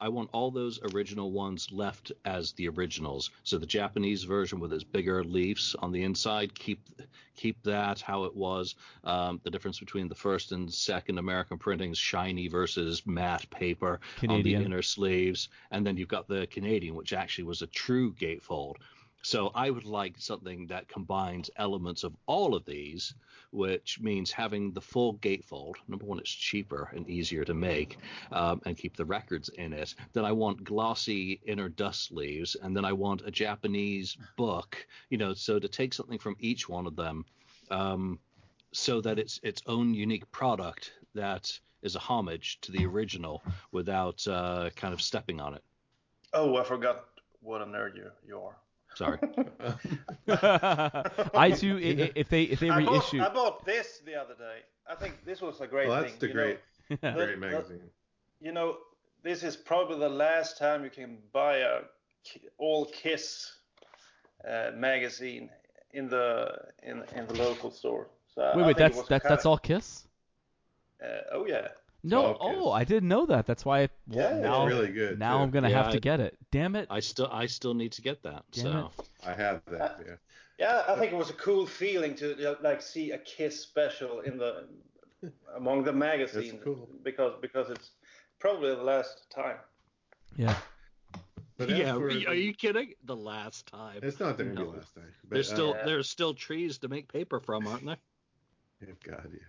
[0.00, 3.30] I want all those original ones left as the originals.
[3.42, 6.88] So the Japanese version with its bigger leaves on the inside, keep
[7.34, 8.74] keep that how it was.
[9.04, 14.56] Um, the difference between the first and second American printings, shiny versus matte paper Canadian.
[14.56, 18.12] on the inner sleeves, and then you've got the Canadian, which actually was a true
[18.14, 18.76] gatefold.
[19.22, 23.14] So I would like something that combines elements of all of these,
[23.50, 25.74] which means having the full gatefold.
[25.88, 27.98] Number one, it's cheaper and easier to make,
[28.32, 29.94] um, and keep the records in it.
[30.12, 34.86] Then I want glossy inner dust sleeves, and then I want a Japanese book.
[35.10, 37.24] You know, so to take something from each one of them,
[37.70, 38.18] um,
[38.72, 44.26] so that it's its own unique product that is a homage to the original without
[44.28, 45.62] uh, kind of stepping on it.
[46.32, 47.06] Oh, I forgot
[47.40, 48.56] what a nerd you, you are.
[48.98, 49.18] Sorry.
[50.28, 51.76] I do.
[51.76, 54.58] i- i- If they if they I bought, reissue, I bought this the other day.
[54.88, 56.10] I think this was a great well, thing.
[56.10, 56.42] that's the you know.
[56.42, 56.58] great,
[56.88, 57.90] The- great the- magazine.
[58.40, 58.78] you know,
[59.22, 61.80] this is probably the last time you can buy a
[62.58, 63.52] all Kiss
[64.46, 65.48] uh, magazine
[65.92, 66.26] in the
[66.82, 68.08] in in the local store.
[68.34, 70.08] So I wait, wait, think that's was that's kinda- that's all Kiss?
[71.02, 71.06] Uh,
[71.36, 71.68] oh yeah.
[72.04, 72.58] No, all Kiss.
[72.62, 73.46] oh, I didn't know that.
[73.46, 73.82] That's why.
[73.82, 75.42] I, well, Yeah, now it's really good, now too.
[75.42, 76.36] I'm gonna Yeah, have to get it.
[76.52, 76.86] Damn it.
[76.90, 78.44] I still I still need to get that.
[78.52, 78.90] Damn so
[79.26, 80.00] I have that.
[80.06, 80.14] Yeah.
[80.58, 84.38] Yeah, I think it was a cool feeling to like see a Kiss special in
[84.38, 84.68] the
[85.56, 86.88] among the magazines cool.
[87.02, 87.90] because because it's
[88.38, 89.56] probably the last time.
[90.36, 90.54] Yeah.
[91.56, 92.94] But yeah, for are you kidding?
[93.04, 93.98] The last time.
[94.02, 94.66] It's not the No.
[94.66, 95.12] last time.
[95.24, 95.84] But, There's still Yeah.
[95.84, 97.96] there's still trees to make paper from, aren't there?
[98.80, 99.40] Uh, God, yeah.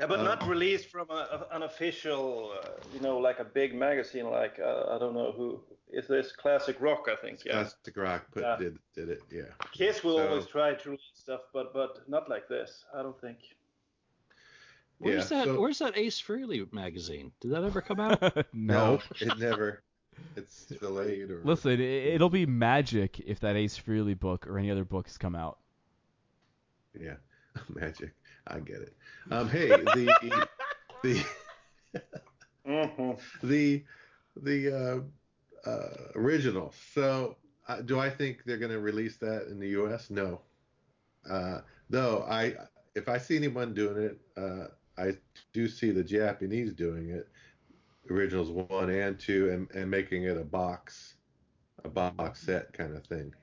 [0.00, 3.44] Yeah, but Um, not released from a, a- an official, uh, you know, like a
[3.44, 4.24] big magazine.
[4.30, 5.60] Like uh, I don't know who
[5.92, 7.44] is this Classic Rock, I think.
[7.44, 8.56] Yeah, Plastic Rock put Yeah.
[8.56, 9.20] did did it.
[9.30, 9.42] Yeah.
[9.72, 12.84] Kiss will So- always try to release stuff, but but not like this.
[12.96, 13.38] I don't think.
[14.98, 17.32] Where's Yeah, that so- Where's that Ace Frehley magazine?
[17.40, 18.20] Did that ever come out?
[18.54, 19.00] no.
[19.20, 19.82] it never.
[20.36, 21.40] It's delayed or.
[21.44, 25.34] Listen, it, it'll be magic if that Ace Frehley book or any other books come
[25.34, 25.58] out.
[26.98, 27.16] Yeah,
[27.68, 28.12] magic.
[28.50, 28.96] I get it.
[29.30, 30.46] Um, hey, the
[31.02, 31.24] the
[32.66, 33.84] hmm the
[34.36, 35.04] the
[35.66, 36.72] uh, uh, original.
[36.94, 37.36] So,
[37.68, 40.10] uh, do I think they're going to release that in the U.S.?
[40.10, 40.40] No.
[41.28, 42.54] Uh, though I,
[42.94, 45.16] if I see anyone doing it, uh, I
[45.52, 47.28] do see the Japanese doing it,
[48.10, 51.14] originals one and two, and, and making it a box,
[51.84, 53.34] a box set kind of thing,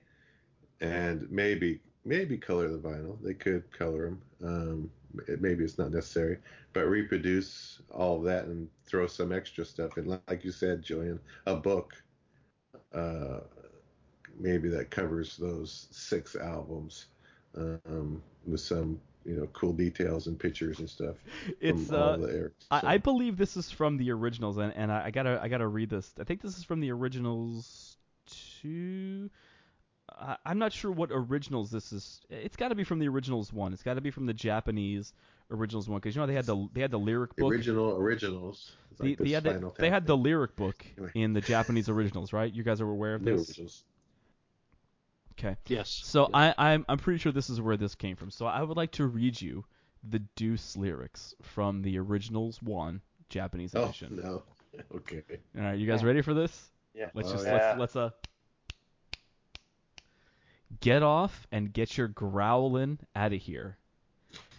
[0.82, 3.18] and maybe maybe color the vinyl.
[3.22, 4.22] They could color them.
[4.44, 4.92] Um,
[5.28, 6.38] it, maybe it's not necessary,
[6.74, 10.20] but reproduce all of that and throw some extra stuff in.
[10.28, 11.94] Like you said, Julian, a book,
[12.94, 13.40] uh,
[14.40, 17.08] maybe that covers those six albums
[17.56, 21.16] um, with some you know cool details and pictures and stuff.
[21.60, 25.12] It's uh, air, I, I believe this is from the originals, and, and I, I
[25.12, 26.14] gotta I gotta read this.
[26.20, 27.98] I think this is from the originals
[28.62, 29.30] two.
[30.10, 32.22] I, I'm not sure what originals this is.
[32.30, 33.74] It's got to be from the originals one.
[33.74, 35.14] It's got to be from the Japanese
[35.52, 37.52] originals one because you know they had the they had the lyric book.
[37.52, 38.72] original originals.
[38.92, 41.12] It's The, like they had the, they had the lyric book Anyway.
[41.16, 42.52] in the Japanese originals, right?
[42.54, 43.48] You guys are aware of this?
[43.50, 43.84] originals.
[45.40, 45.56] Okay.
[45.68, 45.90] Yes.
[45.90, 46.56] So yes.
[46.58, 48.32] I, I'm I'm pretty sure this is where this came from.
[48.32, 49.66] So I would like to read you
[50.10, 54.10] the Deuce lyrics from the originals one Japanese edition.
[54.12, 54.30] Oh edition.
[54.32, 54.44] no.
[54.96, 55.24] Okay.
[55.58, 56.70] All right, you guys ready for this?
[56.94, 57.10] Yeah.
[57.16, 57.54] Let's Oh, just yeah.
[57.78, 58.10] let's let's uh
[60.80, 63.78] get off and get your growling out of here.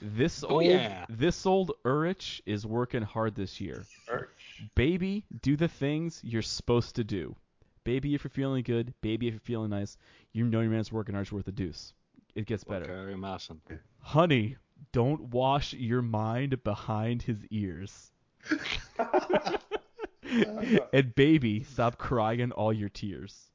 [0.00, 1.04] This Oh, old yeah.
[1.08, 3.84] this old Urich is working hard this year.
[4.08, 4.26] Urch.
[4.74, 7.36] Baby, do the things you're supposed to do.
[7.84, 9.96] Baby, if you're feeling good, baby, if you're feeling nice,
[10.32, 11.92] you know your man's working hard's worth a deuce.
[12.34, 13.16] It gets better.
[13.16, 13.60] Masen.
[14.00, 14.56] Honey,
[14.92, 18.10] don't wash your mind behind his ears.
[20.92, 23.47] and baby, stop crying all your tears.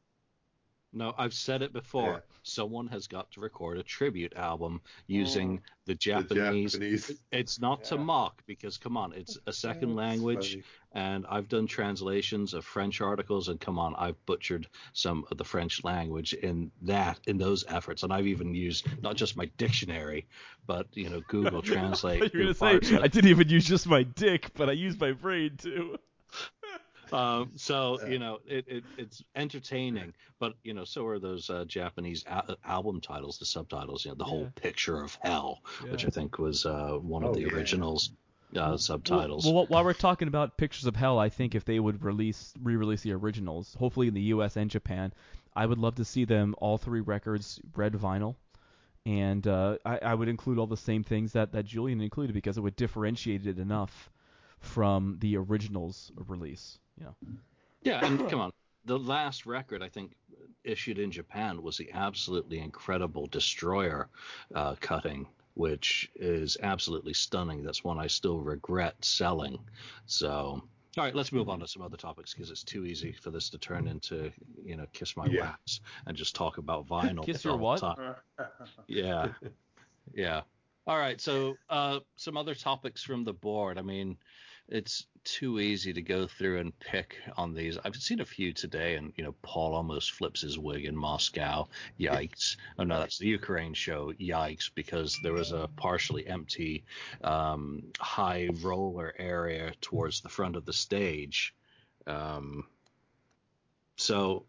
[0.93, 2.11] No, I've said it before.
[2.11, 2.19] Yeah.
[2.43, 5.61] Someone has got to record a tribute album using mm.
[5.85, 6.73] the The Japanese.
[6.73, 7.11] Japanese.
[7.31, 10.63] It's not to mock because come on, it's a second That's language, funny.
[10.93, 15.45] and I've done translations of French articles, and come on, I've butchered some of the
[15.45, 20.27] French language in that in those efforts, and I've even used not just my dictionary,
[20.67, 22.33] but you know Google Translate.
[22.33, 25.57] You're gonna say I didn't even use just my dick, but I used my brain
[25.57, 25.97] too.
[27.11, 31.65] Um, so you know it, it it's entertaining, but you know so are those uh,
[31.65, 34.05] Japanese a- album titles, the subtitles.
[34.05, 37.35] You know the whole picture of hell, which I think was uh, one of Oh,
[37.35, 37.55] the yeah.
[37.55, 38.11] originals
[38.55, 39.45] uh, subtitles.
[39.45, 42.53] Well, well, while we're talking about Pictures of Hell, I think if they would release
[42.61, 44.55] re-release the originals, hopefully in the U.S.
[44.57, 45.13] and Japan,
[45.55, 48.35] I would love to see them all three records red vinyl,
[49.05, 52.57] and uh, I, I would include all the same things that that Julian included because
[52.57, 54.09] it would differentiate it enough
[54.59, 56.79] from the originals release.
[56.97, 57.15] You know.
[57.83, 58.51] Yeah, and come on,
[58.85, 60.15] the last record I think
[60.63, 64.09] issued in Japan was the absolutely incredible Destroyer
[64.55, 67.63] uh, cutting, which is absolutely stunning.
[67.63, 69.59] That's one I still regret selling.
[70.05, 70.61] So.
[70.95, 73.49] All right, let's move on to some other topics because it's too easy for this
[73.49, 74.31] to turn into,
[74.63, 75.41] you know, kiss my Yeah.
[75.41, 77.25] wax and just talk about vinyl.
[77.25, 77.79] Kiss the your whole what?
[77.79, 78.15] time.
[78.87, 79.29] Yeah.
[80.13, 80.41] Yeah.
[80.85, 81.19] All right.
[81.19, 83.79] So, uh, some other topics from the board.
[83.79, 84.17] I mean,
[84.69, 87.77] it's too easy to go through and pick on these.
[87.83, 91.67] I've seen a few today, and you know, Paul almost flips his wig in Moscow.
[91.99, 92.57] Yikes!
[92.77, 94.11] Oh no, that's the Ukraine show.
[94.13, 94.69] Yikes!
[94.73, 96.83] Because there was a partially empty
[97.23, 101.53] um, high roller area towards the front of the stage.
[102.05, 102.65] Um,
[103.95, 104.45] so,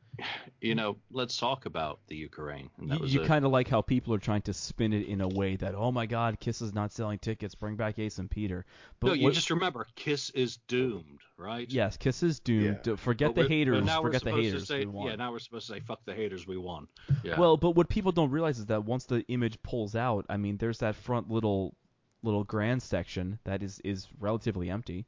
[0.61, 2.71] you know, let's talk about the Ukraine.
[2.79, 5.21] And that You, you kind of like how people are trying to spin it in
[5.21, 7.55] a way that, oh my God, Kiss is not selling tickets.
[7.55, 8.65] Bring back Ace and Peter.
[9.01, 11.71] But no, you what- just remember, Kiss is doomed, right?
[11.71, 12.81] yes, Kiss is doomed.
[12.87, 12.97] Yeah.
[12.97, 13.85] Forget But the haters.
[13.85, 14.67] now Forget the haters.
[14.67, 15.09] say- we won.
[15.09, 16.89] yeah, now we're supposed to say, "Fuck the haters, we won."
[17.23, 17.39] Yeah.
[17.39, 20.57] Well, but what people don't realize is that once the image pulls out, I mean,
[20.57, 21.75] there's that front little
[22.23, 25.05] little grand section that is is relatively empty,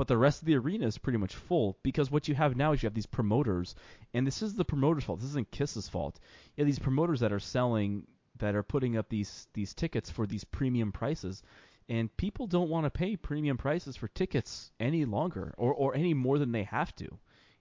[0.00, 2.72] but the rest of the arena is pretty much full because what you have now
[2.72, 3.74] is you have these promoters,
[4.14, 5.20] and this is the promoters' fault.
[5.20, 6.18] This isn't Kiss's fault.
[6.56, 8.06] You have these promoters that are selling
[8.38, 11.42] that are putting up these these tickets for these premium prices.
[11.90, 16.14] And people don't want to pay premium prices for tickets any longer, or, or any
[16.14, 17.08] more than they have to.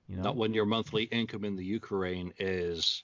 [0.08, 0.24] You know?
[0.24, 3.04] not when your monthly income in the Ukraine is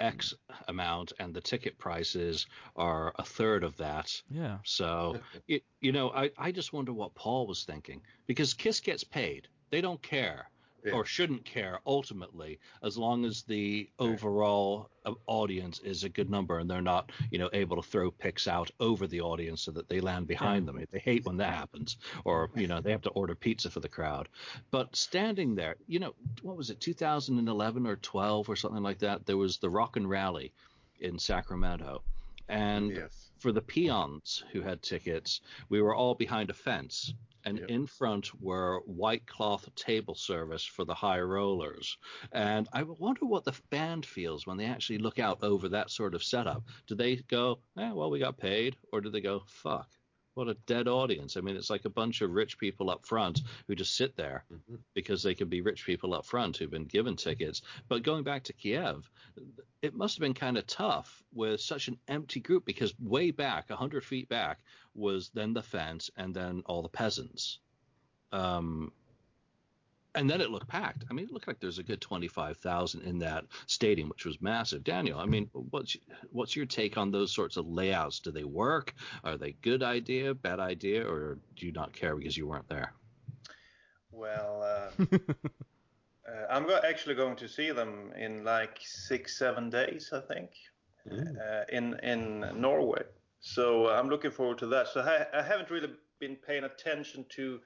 [0.00, 0.34] X
[0.68, 4.20] amount and the ticket prices are a third of that.
[4.30, 4.58] yeah.
[4.64, 9.04] So, it, you know, I, I just wonder what Paul was thinking because Kiss gets
[9.04, 9.48] paid.
[9.70, 10.48] They don't care
[10.84, 10.92] Yeah.
[10.92, 16.58] or shouldn't care ultimately as long as the overall uh, audience is a good number
[16.58, 19.88] and they're not, you know, able to throw picks out over the audience so that
[19.88, 20.82] they land behind them.
[20.90, 23.88] They hate when that happens or, you know, they have to order pizza for the
[23.88, 24.28] crowd.
[24.70, 29.26] But standing there, you know, what was it, 2011 or 12 or something like that?
[29.26, 30.52] There was the Rock and Rally
[31.00, 32.02] in Sacramento.
[32.48, 33.30] And Yes.
[33.38, 37.14] for the peons who had tickets, we were all behind a fence.
[37.44, 37.68] And Yep.
[37.68, 41.98] in front were white cloth table service for the high rollers.
[42.32, 46.14] And I wonder what the band feels when they actually look out over that sort
[46.14, 46.64] of setup.
[46.86, 48.78] Do they go, eh, well, we got paid?
[48.92, 49.90] Or do they go, fuck,
[50.34, 51.36] what a dead audience?
[51.36, 54.44] I mean, it's like a bunch of rich people up front who just sit there
[54.50, 54.78] Mhm.
[54.94, 57.62] because they could be rich people up front who've been given tickets.
[57.88, 59.10] But going back to Kiev,
[59.82, 63.70] it must have been kind of tough with such an empty group because way back,
[63.70, 64.60] 100 feet back,
[64.94, 67.58] was then the fence and then all the peasants.
[68.32, 68.92] Um,
[70.14, 71.04] and then it looked packed.
[71.10, 74.82] I mean, it looked like there's a good 25,000 in that stadium, which was massive.
[74.84, 75.96] Daniel, I mean, what's
[76.32, 78.20] what's your take on those sorts of layouts?
[78.20, 78.94] Do they work?
[79.24, 82.92] Are they good idea, bad idea, or do you not care because you weren't there?
[84.10, 85.04] Well, uh,
[86.28, 90.50] uh, I'm go- actually going to see them in like six, seven days, I think,
[91.10, 91.34] Mm.
[91.40, 93.02] uh, in in Norway.
[93.40, 94.88] So uh, I'm looking forward to that.
[94.88, 95.88] So I, I haven't really
[96.18, 97.58] been paying attention to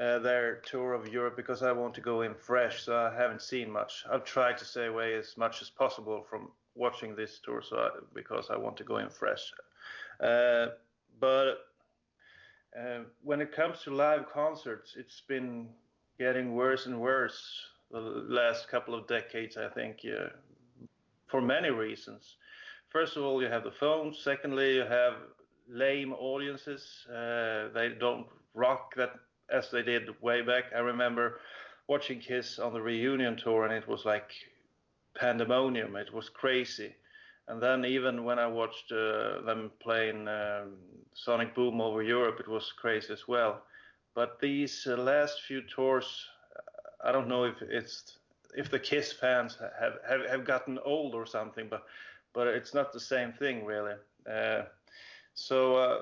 [0.00, 2.84] uh, their tour of Europe because I want to go in fresh.
[2.84, 4.04] So I haven't seen much.
[4.10, 7.88] I've tried to stay away as much as possible from watching this tour, so I,
[8.14, 9.52] because I want to go in fresh.
[10.18, 10.68] Uh,
[11.18, 11.66] but
[12.78, 15.68] uh, when it comes to live concerts, it's been
[16.18, 19.98] getting worse and worse the last couple of decades, I think,
[21.26, 22.36] for many reasons.
[22.88, 24.18] First of all, you have the phones.
[24.18, 25.14] Secondly, you have
[25.68, 27.06] lame audiences.
[27.08, 29.12] Uh, they don't rock that
[29.52, 30.64] as they did way back.
[30.74, 31.40] I remember
[31.86, 34.32] watching Kiss on the reunion tour, and it was like
[35.14, 35.96] pandemonium.
[35.96, 36.94] It was crazy.
[37.48, 40.76] And then even when I watched uh, them playing um,
[41.14, 43.62] Sonic Boom over Europe, it was crazy as well.
[44.14, 46.26] But these uh, last few tours,
[46.56, 48.18] uh, I don't know if it's
[48.56, 51.84] if the Kiss fans have, have, have gotten old or something, but
[52.32, 53.94] but it's not the same thing really.
[54.30, 54.62] Uh,
[55.34, 56.00] so uh,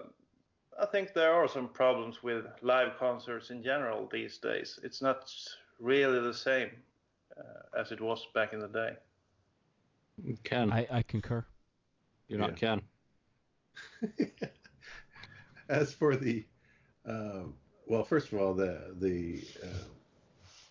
[0.80, 4.78] I think there are some problems with live concerts in general these days.
[4.82, 5.32] It's not
[5.80, 6.70] really the same
[7.36, 8.96] uh, as it was back in the day.
[10.44, 11.44] Ken, I, I concur.
[12.28, 12.80] you're not Ken.
[15.68, 16.44] As for the,
[17.06, 17.54] um,
[17.86, 19.84] well, first of all, the the uh,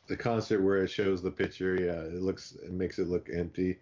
[0.07, 3.77] the concert where it shows the picture, yeah, it looks it makes it look empty.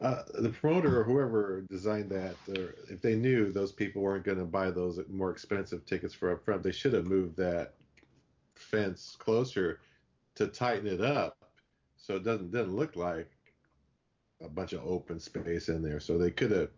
[0.00, 4.38] Uh, the promoter or whoever designed that, or if they knew those people weren't going
[4.38, 7.74] to buy those more expensive tickets for up front, they should have moved that
[8.54, 9.80] fence closer
[10.34, 11.36] to tighten it up
[11.98, 13.30] so it doesn't doesn't look like
[14.42, 16.00] a bunch of open space in there.
[16.00, 16.70] So they could have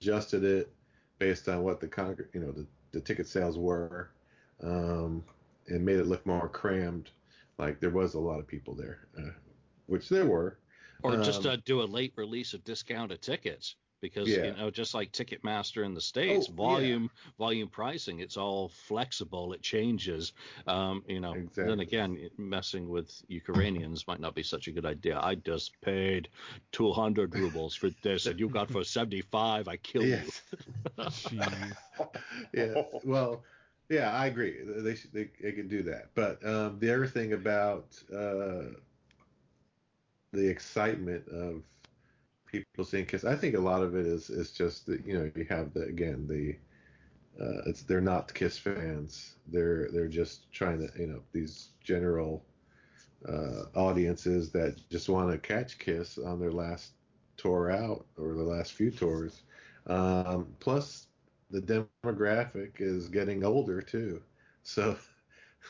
[0.00, 0.70] adjusted it
[1.18, 4.10] based on what the con- you know the, the ticket sales were,
[4.62, 5.24] um,
[5.68, 7.10] and made it look more crammed,
[7.58, 9.30] like there was a lot of people there, uh,
[9.86, 10.58] which there were.
[11.02, 14.44] Or just Um, uh, do a late release of discounted tickets because Yeah.
[14.46, 16.56] you know just like Ticketmaster in the states, Oh, yeah.
[16.56, 20.32] volume volume pricing, it's all flexible, it changes.
[20.66, 25.18] Um, you know, then again, messing with Ukrainians might not be such a good idea.
[25.20, 26.28] I just paid
[26.72, 29.68] 200 rubles for this, and you got for 75.
[29.68, 30.42] I kill Yes.
[30.98, 31.76] Jeez.
[32.52, 32.74] yeah.
[33.04, 33.42] Well,
[33.88, 34.62] yeah, I agree.
[34.64, 36.10] They they, they can do that.
[36.14, 38.62] But um, the other thing about uh,
[40.32, 41.62] the excitement of
[42.46, 45.30] people seeing Kiss, I think a lot of it is is just that you know
[45.34, 46.56] you have the again the
[47.40, 49.36] uh, it's they're not Kiss fans.
[49.46, 52.44] They're they're just trying to you know these general
[53.28, 56.92] uh, audiences that just want to catch Kiss on their last
[57.36, 59.42] tour out or the last few tours.
[59.86, 61.08] Um, plus,
[61.50, 64.22] the demographic is getting older too,
[64.62, 64.96] so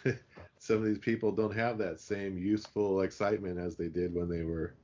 [0.61, 4.43] some of these people don't have that same youthful excitement as they did when they
[4.43, 4.75] were,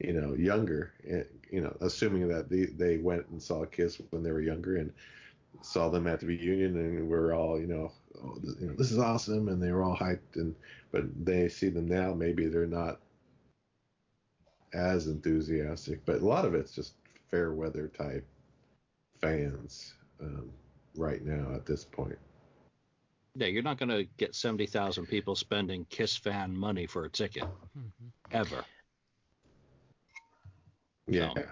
[0.00, 0.94] you know, younger.
[1.06, 4.78] And, you know, assuming that they they went and saw Kiss when they were younger
[4.78, 4.90] and
[5.60, 7.92] saw them at the reunion and we're all, you know,
[8.24, 10.36] oh, you know, this is awesome, and they were all hyped.
[10.36, 10.54] And
[10.92, 13.00] but they see them now, maybe they're not
[14.72, 16.06] as enthusiastic.
[16.06, 16.94] But a lot of it's just
[17.30, 18.26] fair weather type
[19.20, 20.50] fans um,
[20.96, 22.18] right now at this point.
[23.38, 27.44] Yeah, you're not going to get 70,000 people spending Kiss fan money for a ticket
[27.78, 28.10] Mhm.
[28.32, 28.64] ever.
[31.06, 31.32] Yeah.
[31.36, 31.42] yeah.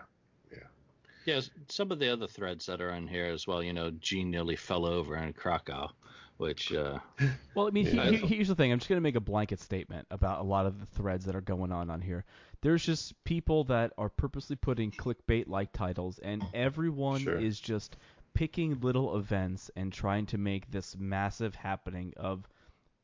[1.27, 1.41] Yeah.
[1.69, 3.63] some of the other threads that are in here as well.
[3.63, 5.89] You know, Gene nearly fell over in Krakow,
[6.37, 6.99] which uh,
[7.55, 8.11] Well, I mean, he- Yeah.
[8.11, 8.71] he- here's the thing.
[8.73, 11.35] I'm just going to make a blanket statement about a lot of the threads that
[11.35, 12.25] are going on on here.
[12.63, 17.39] There's just people that are purposely putting clickbait-like titles, and everyone Sure.
[17.39, 17.97] is just
[18.37, 22.49] picking little events and trying to make this massive happening of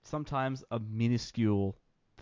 [0.05, 1.75] sometimes a minuscule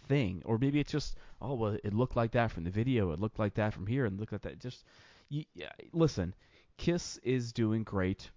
[0.09, 3.21] thing, or maybe it's just oh well, it looked like that from the video, it
[3.21, 4.61] looked like that from here, and look at that.
[4.61, 4.85] Just
[5.29, 6.35] you, yeah, listen,
[6.79, 8.31] Kiss is doing great.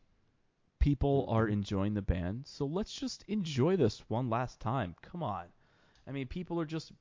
[0.84, 1.36] people mm-hmm.
[1.36, 4.96] are enjoying the band, so let's just enjoy this one last time.
[5.02, 5.46] Come on.
[6.06, 6.92] I mean, people are just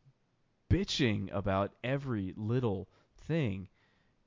[0.70, 2.88] bitching about every little
[3.26, 3.66] thing.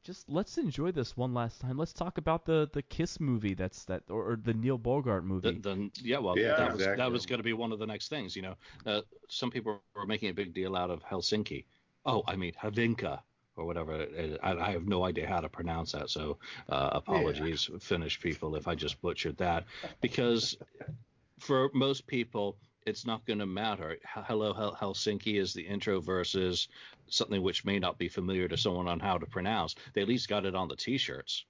[0.05, 1.79] Just let's enjoy this one last time.
[1.79, 5.53] Let's talk about the the Kiss movie that's that or, or the Neil Bogart movie.
[5.53, 7.87] The, the, yeah, well, Yeah, that was that was going to be one of the
[7.87, 8.35] next things.
[8.35, 11.65] You know, uh, some people were making a big deal out of Helsinki.
[12.05, 13.19] Oh, I mean Havinka
[13.55, 14.05] or whatever.
[14.43, 16.37] I, I have no idea how to pronounce that, so
[16.69, 19.63] uh, apologies, Finnish people, if I just butchered that.
[20.01, 20.55] Because
[21.39, 23.97] for most people, it's not going to matter.
[24.05, 26.67] Hello, Hel- Helsinki is the intro versus
[27.07, 29.75] something which may not be familiar to someone on how to pronounce.
[29.93, 31.45] They at least got it on the T-shirts,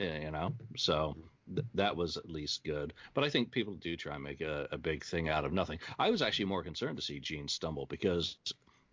[0.00, 0.54] eh, you know.
[0.76, 1.16] So
[1.54, 2.94] th- that was at least good.
[3.12, 5.78] But I think people do try and make a, a big thing out of nothing.
[5.98, 8.38] I was actually more concerned to see Gene stumble because,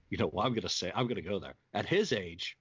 [0.09, 1.55] you know, well, I'm going to say I'm going to go there.
[1.73, 2.57] At his age,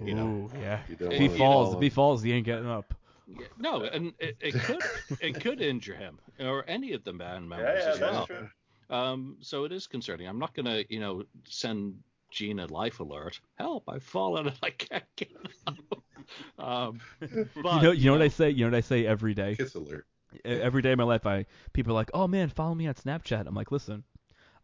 [0.00, 0.80] you know, Ooh, yeah.
[0.88, 2.94] You If he falls, if he falls, he ain't getting up.
[3.26, 4.82] Yeah, no, and it, it could
[5.20, 8.26] it could injure him or any of the band members yeah, as that's well.
[8.26, 8.48] true.
[8.90, 10.28] Um, so it is concerning.
[10.28, 11.94] I'm not gonna, you know, send
[12.30, 13.40] Gene a life alert.
[13.54, 13.84] Help!
[13.88, 15.32] I've fallen and I can't get
[15.66, 16.02] up.
[16.58, 18.50] Um, but you know, you know what I say?
[18.50, 19.56] You know what I say every day?
[19.56, 20.06] Kiss alert.
[20.44, 23.46] Every day of my life, I people are like, "Oh man, follow me on Snapchat."
[23.46, 24.04] I'm like, "Listen,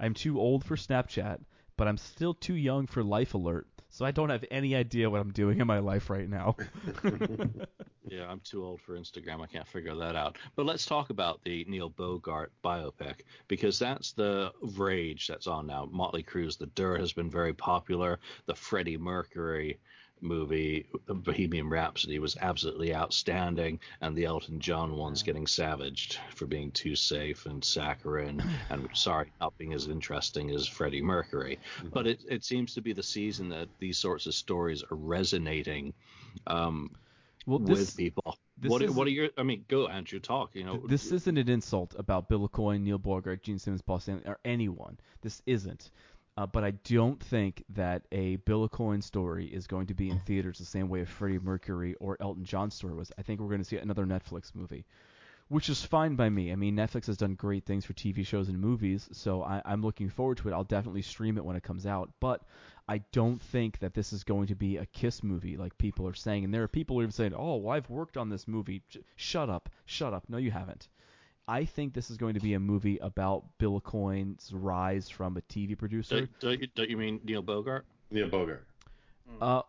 [0.01, 1.41] I'm too old for Snapchat,
[1.77, 3.67] but I'm still too young for Life Alert,
[3.99, 6.57] so I don't have any idea what I'm doing in my life right now."
[8.11, 9.43] Yeah, I'm too old for Instagram.
[9.43, 10.39] I can't figure that out.
[10.57, 15.89] But let's talk about the Neil Bogart biopic because that's the rage that's on now.
[15.91, 18.19] Motley Crue's The Dirt has been very popular.
[18.47, 19.79] The Freddie Mercury
[20.21, 26.71] movie, Bohemian Rhapsody, was absolutely outstanding, and the Elton John one's getting savaged for being
[26.71, 31.59] too safe and saccharine, and sorry, not being as interesting as Freddie Mercury.
[31.93, 35.95] But it, it seems to be the season that these sorts of stories are resonating.
[36.47, 36.91] Um,
[37.47, 38.37] well, with people.
[38.59, 39.31] this What, what are your?
[39.39, 40.51] I mean, go Andrew, talk.
[40.55, 44.23] You know, this isn't an insult about Bill Aucoin, Neil Bogart, Gene Simmons, Paul Stanley,
[44.27, 44.99] or anyone.
[45.23, 45.91] This isn't.
[46.39, 50.21] Uh, but I don't think that a Bill Aucoin story is going to be in
[50.21, 53.11] theaters the same way a Freddie Mercury or Elton John story was.
[53.19, 54.87] I think we're going to see another Netflix movie,
[55.49, 56.53] which is fine by me.
[56.53, 59.83] I mean, Netflix has done great things for TV shows and movies, so I, I'm
[59.83, 60.53] looking forward to it.
[60.53, 62.09] I'll definitely stream it when it comes out.
[62.21, 62.45] But
[62.89, 66.15] I don't think that this is going to be a Kiss movie like people are
[66.15, 66.45] saying.
[66.45, 68.85] And there are people who are saying, "Oh, well, I've worked on this movie."
[69.17, 70.29] Shut up, shut up.
[70.29, 70.87] No, you haven't.
[71.49, 75.41] I think this is going to be a movie about Bill Aucoin's rise from a
[75.43, 76.21] TV producer.
[76.21, 77.87] don't, don't, you, don't you mean Neil Bogart?
[78.11, 78.67] Neil Bogart.
[79.41, 79.63] Uh,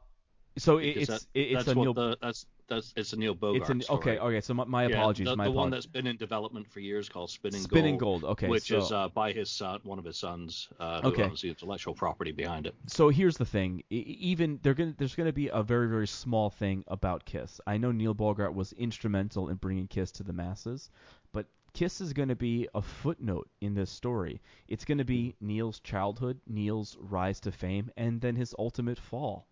[0.57, 1.93] so it, it's that- it, it's that's a Neil.
[1.93, 3.99] the that's that's it's a Neil Bogart it's an story.
[3.99, 4.17] okay.
[4.19, 5.25] Okay, so my, my Yeah, apologies.
[5.27, 8.31] The, my the one that's been in development for years called Spinning, Spinning Gold, Gold.
[8.33, 11.23] Okay, which so is uh, by his son, one of his sons, uh, who Okay.
[11.23, 12.75] owns the intellectual property behind it.
[12.87, 13.83] so here's the thing.
[13.89, 17.59] Even they're gonna, there's going to be a very very small thing about Kiss.
[17.65, 20.89] I know Neil Bogart was instrumental in bringing Kiss to the masses,
[21.33, 21.47] but
[21.79, 24.41] Kiss is going to be a footnote in this story.
[24.67, 25.47] It's going to be hmm.
[25.47, 29.47] Neil's childhood, Neil's rise to fame, and then his ultimate fall.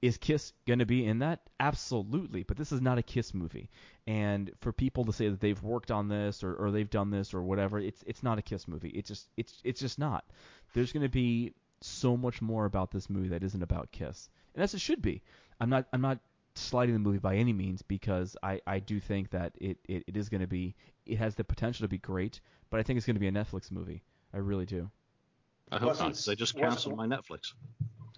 [0.00, 1.40] Is Kiss going to be in that?
[1.58, 3.70] Absolutely, but this is not a Kiss movie.
[4.06, 7.34] And for people to say that they've worked on this or, or they've done this
[7.34, 8.90] or whatever, it's it's not a Kiss movie.
[8.90, 10.24] It's just it's it's just not.
[10.74, 14.62] There's going to be so much more about this movie that isn't about Kiss, and
[14.62, 15.22] as it should be.
[15.60, 16.20] I'm not I'm not
[16.54, 20.16] slighting the movie by any means because I, I do think that it, it, it
[20.16, 20.74] is going to be
[21.06, 22.40] it has the potential to be great,
[22.70, 24.02] but I think it's going to be a Netflix movie.
[24.34, 24.90] I really do.
[25.70, 27.54] I hope Wasn't- not, 'cause they just canceled my Netflix.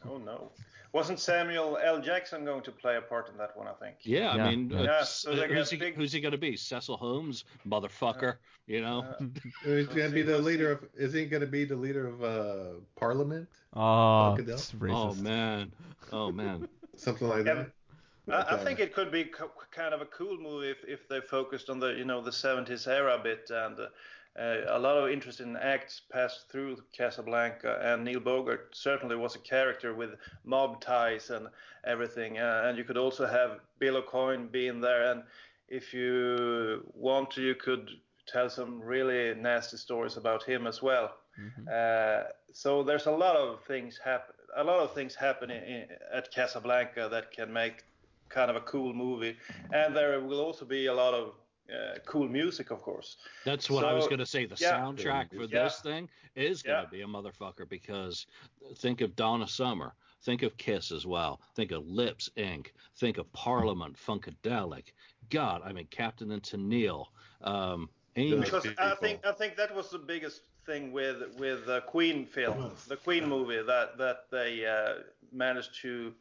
[0.08, 0.50] Oh no.
[0.92, 2.00] Wasn't Samuel L.
[2.00, 3.66] Jackson going to play a part in that one?
[3.66, 3.96] I think.
[4.02, 4.78] Yeah, Yeah, I mean, yeah.
[4.78, 6.56] uh, Yeah, so they who's, he, big- who's he going to be?
[6.56, 8.36] Cecil Holmes, motherfucker.
[8.68, 9.24] You know, Uh,
[9.64, 10.84] He's gonna be the leader of.
[10.96, 12.64] Is he gonna be the leader of uh,
[12.96, 13.48] Parliament?
[13.74, 14.56] Oh, Goodell?
[14.56, 14.90] racist.
[14.94, 15.72] oh man,
[16.12, 16.68] oh man.
[16.96, 17.70] Something like Yeah, that.
[18.30, 21.20] I, I think it could be co- kind of a cool movie if, if they
[21.20, 25.10] focused on the you know the 70s era a bit and uh, a lot of
[25.10, 30.10] interesting acts passed through Casablanca and Neil Bogart certainly was a character with
[30.44, 31.48] mob ties and
[31.84, 35.22] everything uh, and you could also have Bill Aucoin being there and
[35.68, 37.90] if you want to you could
[38.26, 41.12] tell some really nasty stories about him as well.
[41.38, 41.68] Mhm.
[41.68, 44.34] Uh, so there's a lot of things happen.
[44.56, 47.84] A lot of things happen in, in, at Casablanca that can make
[48.28, 49.36] kind of a cool movie,
[49.72, 51.34] and there will also be a lot of
[51.72, 53.16] uh, cool music, of course.
[53.44, 54.44] That's what I was going to say.
[54.44, 54.72] The yeah.
[54.72, 55.64] soundtrack for Yeah.
[55.64, 56.90] this thing is going to Yeah.
[56.90, 58.26] be a motherfucker because
[58.76, 59.94] think of Donna Summer.
[60.22, 61.40] Think of Kiss as well.
[61.54, 62.68] Think of Lips Inc.
[62.96, 64.92] Think of Parliament, Funkadelic.
[65.30, 67.06] God, I mean Captain and Tennille.
[67.42, 68.40] Um, Angel.
[68.40, 72.24] Those Because I think I think that was the biggest thing with with the Queen
[72.26, 75.02] film, the Queen movie that that they uh,
[75.32, 76.14] managed to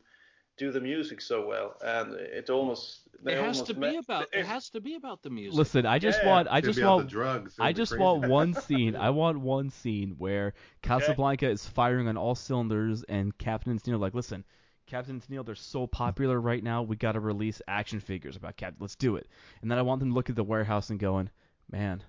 [0.58, 4.70] do the music so well, and it almost it has to be about it has
[4.70, 5.58] to be about the music.
[5.58, 7.56] Listen, I just Yeah, want I just want the drugs.
[7.60, 8.95] I just crazy- want one scene.
[8.95, 14.14] I want one scene where Casablanca is firing on all cylinders and Captain Tennille like,
[14.14, 14.43] listen,
[14.86, 16.84] Captain Tennille, they're so popular right now.
[16.84, 18.78] We got to release action figures about Captain.
[18.80, 19.28] Let's do it.
[19.62, 21.30] And then I want them to look at the warehouse and going,
[21.72, 22.04] man,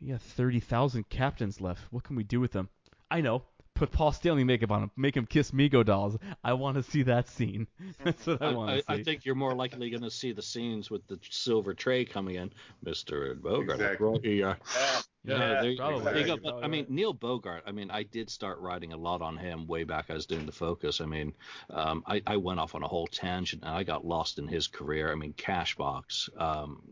[0.00, 1.82] you got thirty thousand captains left.
[1.92, 2.68] What can we do with them?
[3.10, 3.42] I know.
[3.80, 4.90] Put Paul Stanley makeup on him.
[4.94, 6.18] Make him kiss Mego dolls.
[6.44, 7.66] I want to see that scene.
[8.04, 8.84] That's what I, I, want to see.
[8.88, 12.34] I think you're more likely going to see the scenes with the silver tray coming
[12.34, 12.52] in,
[12.84, 13.40] Mr.
[13.40, 13.80] Bogart.
[13.80, 14.38] Exactly.
[14.38, 14.56] Yeah.
[15.22, 16.04] Yeah, Yeah, Yeah, there you probably.
[16.04, 16.10] go.
[16.10, 16.20] You go.
[16.20, 16.50] Exactly.
[16.50, 17.62] But, I mean, Neil Bogart.
[17.66, 20.06] I mean, I did start writing a lot on him way back.
[20.08, 21.02] I was doing the Focus.
[21.02, 21.34] I mean,
[21.68, 24.66] um, I, I went off on a whole tangent and I got lost in his
[24.66, 25.12] career.
[25.12, 26.82] I mean, Cashbox, um,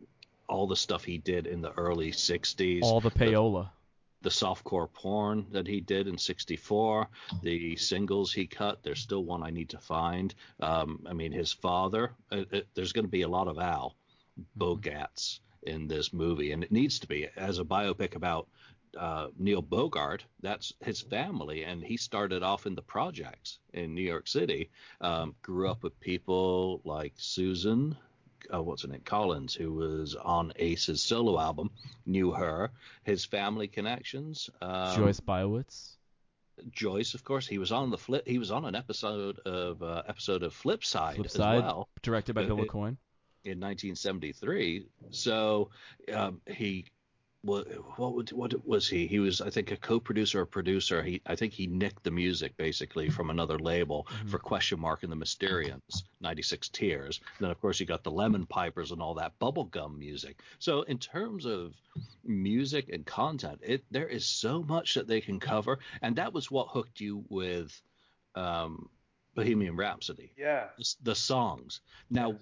[0.46, 3.64] all the stuff he did in the early '60s, all the payola.
[3.64, 3.77] the
[4.24, 7.08] softcore porn that he did in '64,
[7.42, 8.82] the singles he cut.
[8.82, 10.34] There's still one I need to find.
[10.60, 12.12] Um, I mean, his father.
[12.30, 13.96] Uh, uh, there's going to be a lot of Al
[14.58, 18.48] Bogatz in this movie, and it needs to be as a biopic about
[18.96, 20.24] uh, Neil Bogart.
[20.40, 24.70] That's his family, and he started off in the projects in New York City.
[25.00, 27.96] Um, grew up with people like Susan.
[28.52, 29.02] Uh, what's her name?
[29.04, 31.70] Collins, who was on Ace's solo album,
[32.06, 32.70] knew her.
[33.04, 34.48] His family connections.
[34.62, 35.96] Um, Joyce Biawitz.
[36.70, 38.26] Joyce, of course, he was on the flip.
[38.26, 42.42] He was on an episode of uh, episode of Flipside, Flip as well directed by
[42.42, 42.96] Uh, Bill Aucoin.
[43.44, 44.86] in 1973.
[45.10, 45.70] So
[46.12, 46.86] um, he
[47.42, 47.66] what
[47.98, 49.06] what what was he?
[49.06, 51.02] He was I think a co-producer or producer.
[51.02, 55.12] He I think he nicked the music basically from another label for Question Mark and
[55.12, 57.20] the Mysterians, 96 Tears.
[57.38, 60.40] then of course you got the Lemon Pipers and all that bubblegum music.
[60.58, 61.74] So in terms of
[62.24, 66.50] music and content, it there is so much that they can cover, and that was
[66.50, 67.80] what hooked you with
[68.34, 68.88] um,
[69.34, 70.68] Bohemian Rhapsody yeah.
[70.76, 71.80] the, the songs.
[72.10, 72.36] Now,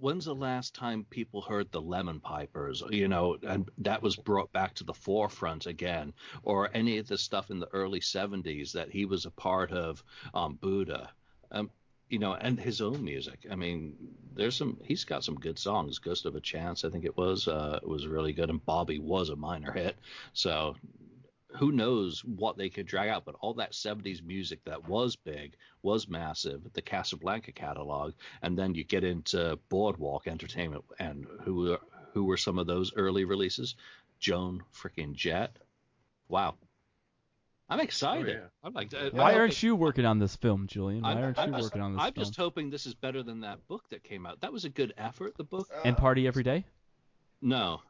[0.00, 2.82] when's the last time people heard the Lemon Pipers?
[2.90, 6.12] You know, and that was brought back to the forefront again,
[6.42, 10.02] or any of the stuff in the early '70s that he was a part of
[10.32, 11.08] on Buddah.
[11.50, 11.70] Um,
[12.08, 13.46] you know, and his own music.
[13.50, 13.96] I mean,
[14.34, 14.78] there's some.
[14.84, 15.98] He's got some good songs.
[15.98, 19.30] Ghost of a Chance, I think it was, uh, was really good, and Bobby was
[19.30, 19.96] a minor hit.
[20.32, 20.76] So
[21.56, 25.54] who knows what they could drag out, but all that 70s music that was big,
[25.82, 31.80] was massive, the Casablanca catalog, and then you get into Boardwalk Entertainment, and who were,
[32.12, 33.76] who were some of those early releases?
[34.18, 35.56] Joan freaking Jett.
[36.28, 36.54] Wow.
[37.68, 38.28] I'm excited.
[38.28, 38.46] Oh, yeah.
[38.62, 41.02] I'm like, uh, Why aren't you working on this film, Julian?
[41.02, 42.06] Why I'm- aren't I'm you just- working on this film?
[42.06, 42.24] I'm film?
[42.26, 44.40] just hoping this is better than that book that came out.
[44.40, 45.68] That was a good effort, the book.
[45.84, 46.64] And Party Every Day?
[47.40, 47.80] No,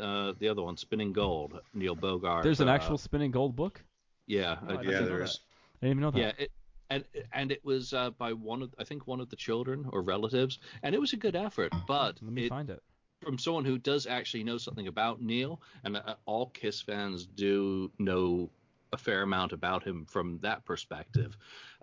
[0.00, 2.42] uh, the other one, Spinning Gold, Neil Bogart.
[2.44, 3.82] There's an uh, actual spinning gold book?
[4.26, 5.40] Yeah, Oh, I Yeah, there is.
[5.82, 6.18] I didn't even know that.
[6.18, 6.52] Yeah, it,
[6.90, 10.02] and and it was uh, by one of I think one of the children or
[10.02, 11.72] relatives, and it was a good effort.
[11.86, 12.82] But Let me it, find it.
[13.22, 17.90] from someone who does actually know something about Neil, and uh, all Kiss fans do
[17.98, 18.50] know
[18.92, 21.36] a fair amount about him from that perspective,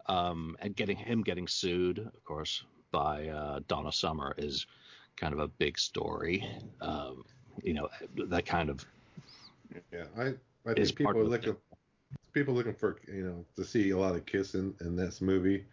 [0.07, 4.65] um, and getting him getting sued, of course, by uh, Donna Summer is
[5.17, 6.47] kind of a big story.
[6.81, 7.23] Um,
[7.63, 7.89] you know,
[8.29, 8.85] that kind of
[9.91, 10.33] Yeah, I
[10.65, 11.57] I think people are of the looking
[12.33, 15.65] people looking for you know to see a lot of Kiss in, in this movie.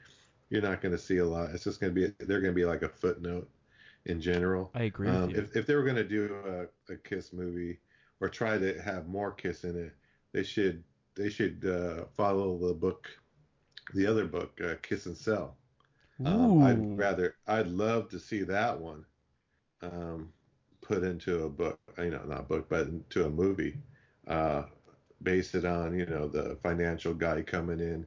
[0.51, 1.51] You're not going to see a lot.
[1.51, 3.49] It's just going to be they're going to be like a footnote
[4.07, 4.73] in general.
[4.75, 5.37] I agree Um, with you.
[5.39, 7.81] if if they were going to do a, a Kiss movie
[8.21, 9.93] or try to have more Kiss in it,
[10.33, 13.09] they should they should uh, follow the book,
[13.95, 15.57] the other book, uh, Kiss and Sell.
[16.25, 19.05] Um, I'd rather I'd love to see that one
[19.83, 20.33] um,
[20.83, 23.79] put into a book, you know, not a book, but into a movie.
[24.27, 24.65] Uh,
[25.23, 28.07] base it on, you know, the financial guy coming in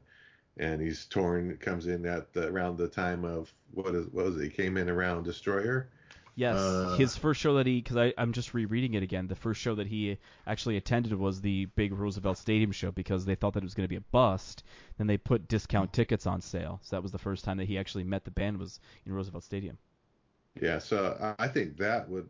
[0.57, 4.37] and he's torn comes in at the, around the time of what is what was
[4.37, 4.43] it?
[4.43, 5.89] He came in around Destroyer.
[6.37, 9.27] Yes, Uh, his first show that he, because I'm just rereading it again.
[9.27, 13.35] The first show that he actually attended was the big Roosevelt Stadium show because they
[13.35, 14.63] thought that it was going to be a bust.
[14.97, 16.79] Then they put discount tickets on sale.
[16.83, 19.45] So that was the first time that he actually met the band was in Roosevelt
[19.45, 19.77] Stadium.
[20.61, 22.29] Yeah, so I think that would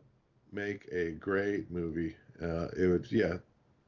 [0.56, 2.16] make a great movie.
[2.42, 3.36] Uh, it would, yeah,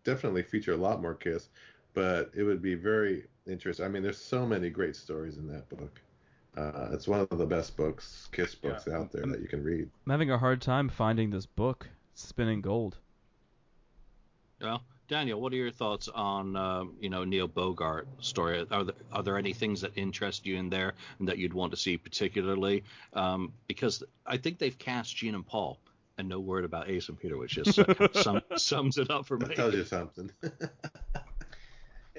[0.03, 1.49] definitely feature a lot more Kiss,
[1.93, 3.85] but it would be very interesting.
[3.85, 5.99] I mean, there's so many great stories in that book.
[6.55, 9.89] Uh, it's one of the best books, Kiss books out there that you can read.
[10.05, 12.97] I'm having a hard time finding this book, Spinning Gold.
[14.59, 18.65] Well, Daniel, what are your thoughts on um, you know Neil Bogart story?
[18.71, 21.71] Are there, are there any things that interest you in there and that you'd want
[21.71, 22.83] to see particularly?
[23.13, 25.77] Um, because I think they've cast Gene and Paul,
[26.17, 29.37] and no word about Ace and Peter, which just uh, sum, sums it up for
[29.37, 29.47] me.
[29.47, 30.31] That tells you something.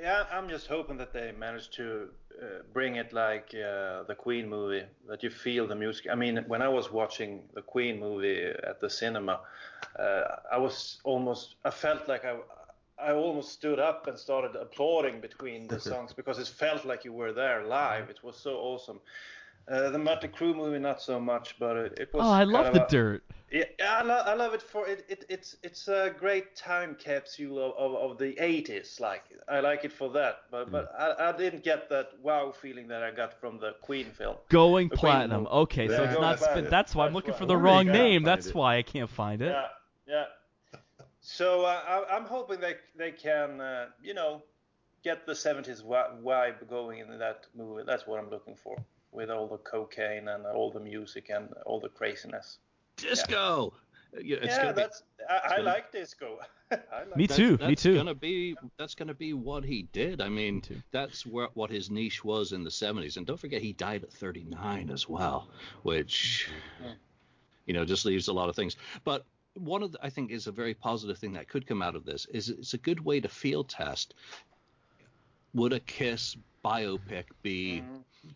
[0.01, 2.09] Yeah, I'm just hoping that they manage to
[2.41, 6.07] uh, uh, bring it like uh, the Queen movie, that you feel the music.
[6.11, 9.41] I mean, when I was watching the Queen movie at the cinema,
[9.99, 10.23] uh,
[10.53, 12.37] I was almost, I felt like I,
[12.99, 17.13] I almost stood up and started applauding between the songs because it felt like you
[17.13, 18.09] were there live.
[18.09, 19.01] It was so awesome.
[19.71, 22.25] Uh, the Mötley Crüe movie, not so much, but it, it was.
[22.25, 23.23] Oh, I love the a- dirt.
[23.51, 25.25] Yeah, I, lo- I love it for it, it.
[25.31, 29.01] It's it's a great time capsule of, of, of the 80s.
[29.01, 32.89] Like I like it for that, but but I, I didn't get that wow feeling
[32.89, 34.37] that I got from the Queen film.
[34.51, 35.45] Going The platinum.
[35.45, 35.51] movie.
[35.51, 36.47] Okay, so it's not spin.
[36.49, 36.71] platinum.
[36.71, 38.23] That's why I'm looking why- for the wrong name.
[38.23, 38.55] That's it.
[38.55, 39.47] why I can't find it.
[39.47, 39.67] Yeah,
[40.07, 40.25] yeah.
[41.21, 44.43] So uh, I, I'm hoping they they can uh, you know
[45.05, 47.83] get the 70s vibe going in that movie.
[47.87, 48.77] That's what I'm looking for
[49.13, 52.59] with all the cocaine and all the music and all the craziness.
[52.97, 53.73] Disco.
[54.13, 56.39] Yeah, it's yeah, gonna be- that's I, I gonna- like disco.
[56.71, 57.57] I like Me That's- too.
[57.57, 57.95] That's me too.
[57.97, 60.21] Gonna be that's gonna be what he did.
[60.21, 60.83] I mean, too.
[60.91, 63.17] that's where, what his niche was in the '70s.
[63.17, 65.49] And don't forget, he died at 39 as well,
[65.83, 66.49] which
[66.83, 66.93] mm-hmm.
[67.67, 68.77] you know just leaves a lot of things.
[69.05, 71.97] But one of the, I think is a very positive thing that could come out
[71.97, 74.15] of this is it's a good way to field test.
[75.55, 76.37] Would a Kiss
[76.69, 77.83] biopic be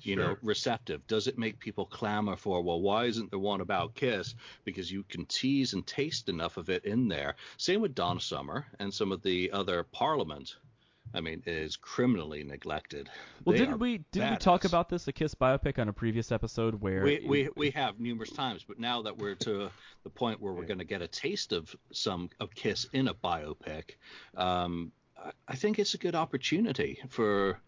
[0.01, 1.07] you know receptive?
[1.07, 4.35] Does it make people clamor for well why isn't there one about kiss?
[4.65, 7.35] Because you can tease and taste enough of it in there.
[7.57, 10.57] Same with donna summer and some of the other parliament.
[11.15, 13.11] I mean is criminally neglected.
[13.45, 16.33] Well, They didn't we didn't we talk about this a Kiss biopic on a previous
[16.33, 19.69] episode where we, we we have numerous times but now that we're to
[20.05, 23.15] the point where we're going to get a taste of some of kiss in a
[23.15, 23.97] biopic
[24.37, 24.91] um
[25.23, 27.61] I- i think it's a good opportunity for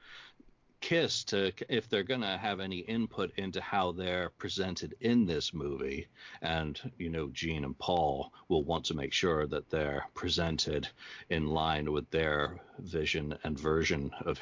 [0.85, 5.55] Kiss to if they're going to have any input into how they're presented in this
[5.55, 6.07] movie
[6.43, 10.87] and you know Gene and Paul will want to make sure that they're presented
[11.31, 14.39] in line with their vision and version of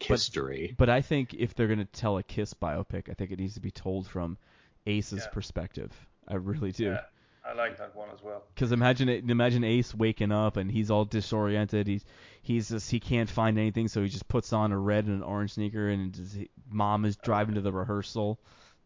[0.00, 0.74] history.
[0.76, 3.60] But I think if they're gonna tell a Kiss biopic, I think it needs to
[3.60, 4.36] be told from
[4.84, 5.30] Ace's Yeah.
[5.30, 5.92] perspective.
[6.26, 6.86] I really do.
[6.86, 7.02] Yeah,
[7.48, 8.44] I like that one as well.
[8.54, 11.86] Because imagine it, imagine Ace waking up and he's all disoriented.
[11.86, 12.04] He's
[12.42, 15.22] he's just he can't find anything, so he just puts on a red and an
[15.22, 16.36] orange sneaker, and just,
[16.70, 18.38] mom is driving to the rehearsal,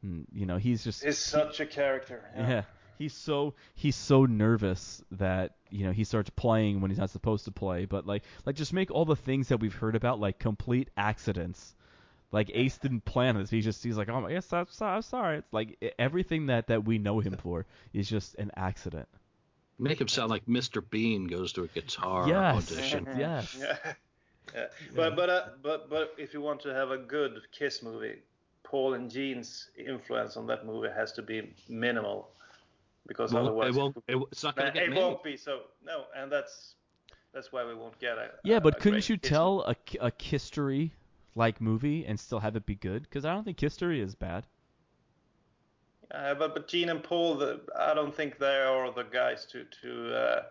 [0.03, 2.23] and you know he's just It's such a character.
[2.37, 2.63] yeah.
[2.99, 7.47] He's so he's so nervous that you know he starts playing when he's not supposed
[7.47, 7.85] to play.
[7.85, 11.75] But like like just make all the things that we've heard about like complete accidents.
[12.33, 13.51] Like Ace didn't plan this.
[13.51, 15.39] He just he's like oh my yes I'm sorry, I'm sorry.
[15.39, 19.09] It's like everything that that we know him for is just an accident.
[19.79, 20.83] Make him sound like Mr.
[20.89, 22.73] Bean goes to a guitar Yes.
[22.73, 23.07] audition.
[23.19, 23.57] Yes.
[23.59, 23.77] Yeah.
[24.55, 24.67] yeah.
[24.95, 28.17] But but uh, but but if you want to have a good Kiss movie,
[28.63, 32.29] Paul and Gene's influence on that movie has to be minimal,
[33.07, 34.99] because Well, otherwise it won't, it, it's not going to get it made.
[34.99, 35.37] won't be.
[35.37, 36.75] So no, and that's
[37.33, 38.35] that's why we won't get it.
[38.45, 40.91] Yeah, but a couldn't great you Kiss tell a a Kisstory
[41.35, 43.03] like movie and still have it be good?
[43.03, 44.47] Because I don't think History is bad.
[46.11, 49.65] Uh, but but Gene and Paul, the, I don't think they are the guys to
[49.83, 50.43] to uh,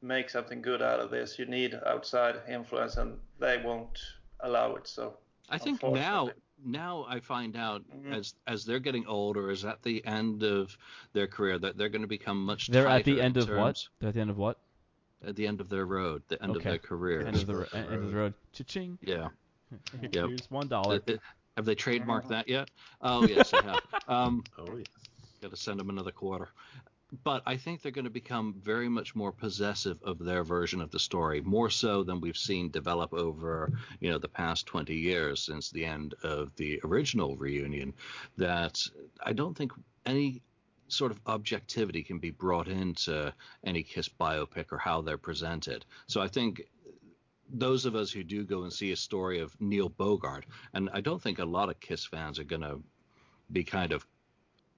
[0.00, 1.38] make something good out of this.
[1.38, 3.98] You need outside influence, and they won't
[4.40, 4.86] allow it.
[4.86, 5.16] So
[5.50, 6.30] I think now
[6.64, 8.14] now I find out Mhm.
[8.14, 10.76] as as they're getting older, is at the end of
[11.14, 12.68] their career that they're going to become much.
[12.68, 13.88] They're at the end in of what?
[13.98, 14.58] They're at the end of what?
[15.26, 17.26] At the end of their road, the end of their career.
[17.26, 18.34] End of the end of the road.
[18.52, 18.98] Cha-ching.
[19.02, 19.30] yeah.
[20.12, 21.00] Here's one dollar.
[21.08, 21.16] Uh, uh,
[21.56, 22.70] Have they trademarked that yet?
[23.00, 23.80] Oh yes, they have.
[24.06, 24.86] Um, Oh yes.
[25.40, 26.48] Got to send them another quarter.
[27.24, 30.90] But I think they're going to become very much more possessive of their version of
[30.90, 35.40] the story, more so than we've seen develop over, you know, the past 20 years
[35.40, 37.94] since the end of the original reunion.
[38.36, 38.82] That
[39.22, 39.72] I don't think
[40.04, 40.42] any
[40.88, 43.32] sort of objectivity can be brought into
[43.64, 45.84] any Kiss biopic or how they're presented.
[46.08, 46.62] So I think
[47.50, 51.00] those of us who do go and see a story of Neil Bogart, and I
[51.00, 52.82] don't think a lot of Kiss fans are going to
[53.50, 54.06] be kind of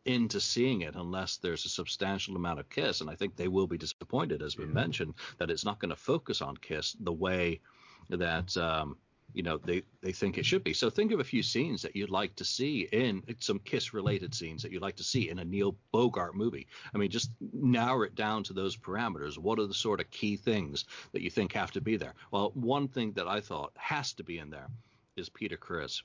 [0.05, 3.67] into seeing it unless there's a substantial amount of Kiss, and I think they will
[3.67, 7.61] be disappointed, as we mentioned, that it's not going to focus on Kiss the way
[8.09, 8.97] that um,
[9.35, 10.73] you know they they think it should be.
[10.73, 14.63] So think of a few scenes that you'd like to see in some Kiss-related scenes
[14.63, 16.67] that you'd like to see in a Neil Bogart movie.
[16.95, 19.39] I mean, just narrow it down to those parameters.
[19.39, 22.15] What are the sort of key things that you think have to be there?
[22.31, 24.69] Well, one thing that I thought has to be in there
[25.17, 26.03] is Peter Criss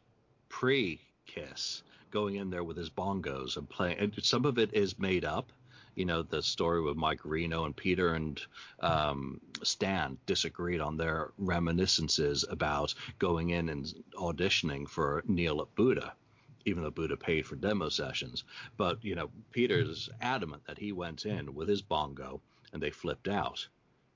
[0.50, 3.98] pre-Kiss going in there with his bongos and playing.
[4.00, 5.52] And some of it is made up.
[5.96, 8.42] You know, the story with Mike Reno and Peter and
[8.82, 16.12] um, Stan disagreed on their reminiscences about going in and auditioning for Neil at Buddah,
[16.66, 18.44] even though Buddah paid for demo sessions.
[18.78, 22.42] But, you know, Peter's adamant that he went in with his bongo
[22.74, 23.68] and they flipped out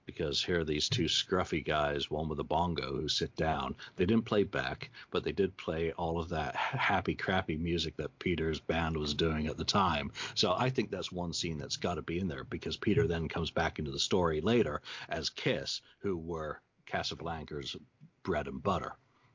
[0.10, 3.76] because here are these two scruffy guys, one with a bongo, who sit down.
[3.95, 8.18] They didn't play back, but they did play all of that happy, crappy music that
[8.18, 10.12] Peter's band was doing at the time.
[10.34, 13.28] So I think that's one scene that's got to be in there because Peter then
[13.28, 17.76] comes back into the story later as Kiss, who were Casablanca's
[18.24, 18.93] bread and butter.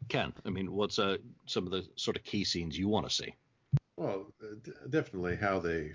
[0.09, 3.15] Ken, I mean, what's uh, some of the sort of key scenes you want to
[3.15, 3.33] see?
[3.97, 4.27] Well,
[4.65, 5.93] d- definitely how they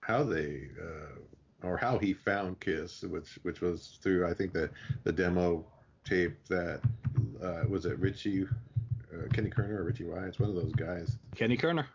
[0.00, 1.20] how they uh,
[1.62, 4.70] or how he found Kiss, which which was through I think the
[5.04, 5.64] the demo
[6.04, 6.80] tape that
[7.42, 8.46] uh, was it Richie
[9.12, 11.18] uh, Kenny Kerner or Richie Wise, one of those guys.
[11.34, 11.86] Kenny Kerner.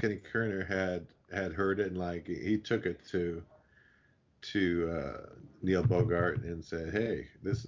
[0.00, 3.42] Kenny Kerner had had heard it and like he took it to
[4.42, 5.26] to uh,
[5.62, 7.66] Neil Bogart and said, "Hey, this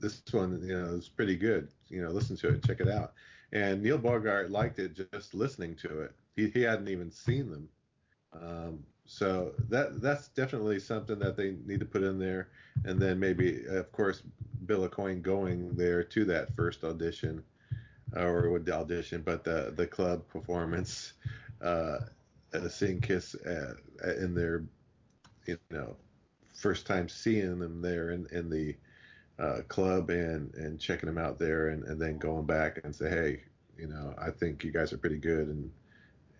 [0.00, 1.68] this one you know is pretty good.
[1.88, 3.12] You know, listen to it, check it out."
[3.52, 6.12] And Neil Bogart liked it just listening to it.
[6.36, 7.68] He he hadn't even seen them.
[8.32, 12.50] Um, so that that's definitely something that they need to put in there,
[12.84, 14.22] and then maybe, of course,
[14.66, 17.42] Bill Aucoin going there to that first audition,
[18.14, 21.14] or with the audition, but the the club performance,
[21.62, 22.00] uh,
[22.68, 24.64] seeing Kiss at, at, in their,
[25.46, 25.96] you know,
[26.52, 28.76] first time seeing them there in in the
[29.38, 33.08] uh, club and and checking them out there, and and then going back and say,
[33.08, 33.42] hey,
[33.78, 35.70] you know, I think you guys are pretty good, and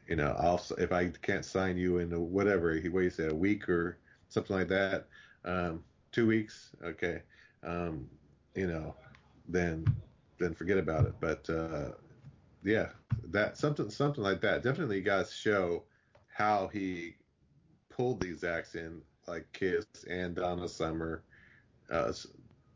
[0.09, 3.69] you know, I'll if I can't sign you in a, whatever he waits a week
[3.69, 3.99] or
[4.31, 5.07] something like that,
[5.45, 7.23] um, two weeks, okay,
[7.63, 8.09] um,
[8.55, 8.95] you know,
[9.49, 9.85] then
[10.39, 11.15] then forget about it.
[11.21, 11.91] But uh,
[12.65, 12.89] yeah,
[13.31, 15.85] that something something like that definitely you got to show
[16.29, 17.17] how he
[17.91, 21.23] pulled these acts in, like Kiss and Donna Summer,
[21.91, 22.13] uh,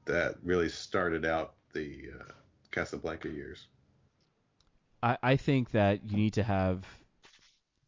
[0.05, 2.33] that really started out the uh,
[2.71, 3.69] Casablanca years.
[5.03, 6.85] I, I think that you need to have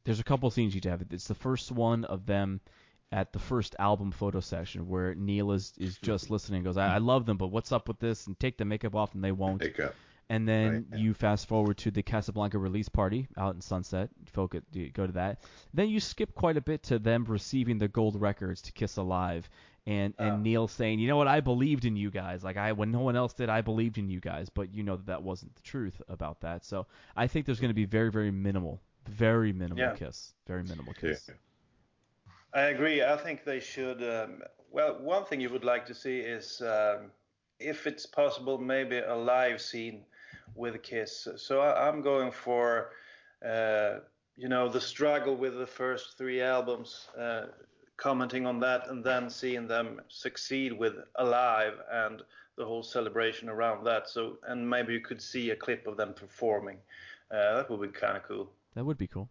[0.04, 1.02] there's a couple scenes you have.
[1.10, 2.60] It's the first one of them
[3.12, 6.94] at the first album photo session where Neil is is just listening and goes, I,
[6.94, 8.26] I love them, but what's up with this?
[8.26, 9.60] And take the makeup off, and they won't.
[9.60, 9.94] Makeup.
[10.30, 11.00] And then right.
[11.00, 14.08] you fast forward to the Casablanca release party out in Sunset.
[14.32, 14.62] Focus,
[14.94, 15.40] go to that.
[15.74, 19.48] Then you skip quite a bit to them receiving the gold records to Kiss Alive,
[19.86, 22.42] and and uh, Neil saying, you know what, I believed in you guys.
[22.42, 24.48] Like I, when no one else did, I believed in you guys.
[24.48, 26.64] But you know that that wasn't the truth about that.
[26.64, 26.86] So
[27.16, 29.94] I think there's going to be very very minimal very minimal yeah.
[29.94, 30.34] kiss.
[30.46, 31.28] Very minimal kiss.
[31.28, 31.34] Yeah.
[32.54, 33.02] I agree.
[33.02, 34.02] I think they should.
[34.02, 37.10] Um, well, one thing you would like to see is, um,
[37.58, 40.04] if it's possible, maybe a live scene
[40.54, 41.26] with a kiss.
[41.36, 42.90] So I, am going for,
[43.44, 44.00] uh,
[44.36, 47.46] you know, the struggle with the first three albums, uh,
[47.96, 52.22] commenting on that, and then seeing them succeed with Alive and
[52.56, 54.08] the whole celebration around that.
[54.08, 56.78] So, and maybe you could see a clip of them performing.
[57.30, 58.50] Uh, that would be kind of cool.
[58.74, 59.28] That would be cool.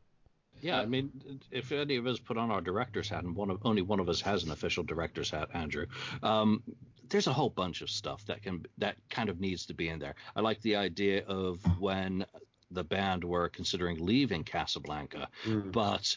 [0.61, 3.59] Yeah, I mean, if any of us put on our director's hat, and one of,
[3.65, 5.87] only one of us has an official director's hat, Andrew,
[6.21, 6.63] um,
[7.09, 9.99] there's a whole bunch of stuff that can that kind of needs to be in
[9.99, 10.15] there.
[10.35, 12.25] I like the idea of when
[12.71, 15.71] the band were considering leaving Casablanca, mm.
[15.71, 16.15] but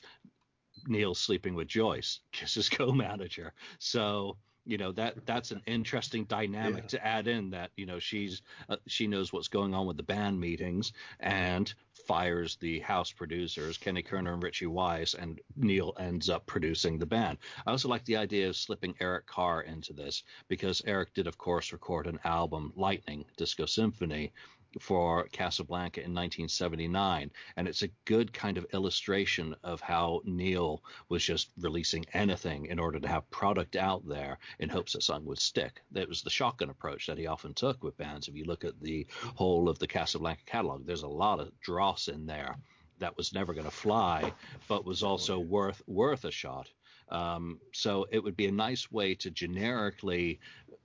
[0.87, 3.53] Neil sleeping with Joyce, Kiss's co-manager.
[3.79, 6.89] So you know that that's an interesting dynamic yeah.
[6.89, 10.03] to add in that you know she's uh, she knows what's going on with the
[10.03, 11.73] band meetings and
[12.07, 17.07] fires the house producers Kenny Kerner and Richie Wise and Neil ends up producing the
[17.07, 17.39] band.
[17.67, 21.39] I also like the idea of slipping Eric Carr into this because Eric did of
[21.39, 24.33] course record an album Lightning Disco Symphony
[24.81, 31.25] for Casablanca in 1979, and it's a good kind of illustration of how Neil was
[31.25, 35.39] just releasing anything in order to have product out there in hopes that something would
[35.39, 35.81] stick.
[35.93, 38.29] That was the shotgun approach that he often took with bands.
[38.29, 42.09] If you look at the whole of the Casablanca catalog, there's a lot of dross
[42.09, 42.57] in there
[42.99, 44.33] that was never going to fly,
[44.69, 46.69] but was also worth worth a shot.
[47.09, 50.41] Um, so it would be a nice way to generically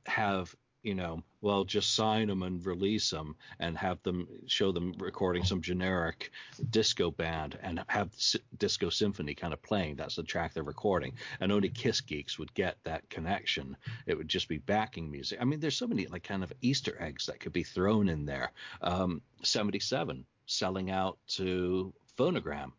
[0.05, 4.93] have you know, well, just sign them and release them and have them show them
[4.99, 6.31] recording some generic
[6.69, 8.09] disco band and have
[8.57, 9.95] disco symphony kind of playing.
[9.95, 11.13] That's the track they're recording.
[11.39, 13.77] And only Kiss geeks would get that connection.
[14.05, 15.39] It would just be backing music.
[15.41, 18.25] I mean, there's so many like kind of Easter eggs that could be thrown in
[18.25, 18.51] there.
[18.81, 22.71] Um, 77 selling out to Phonogram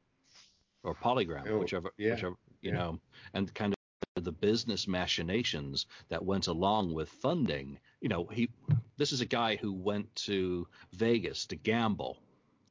[0.82, 2.78] or Polygram, oh, whichever, yeah, whichever, you yeah.
[2.78, 3.00] know,
[3.34, 3.76] and kind of
[4.20, 7.78] the business machinations that went along with funding.
[8.00, 8.50] You know, he
[8.96, 12.18] this is a guy who went to Vegas to gamble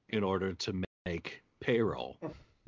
[0.10, 2.18] in order to make payroll,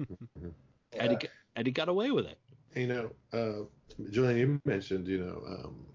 [0.97, 2.38] and, he, and he got away with it.
[2.76, 3.65] You know, uh,
[4.09, 5.86] Julian, you mentioned you know um,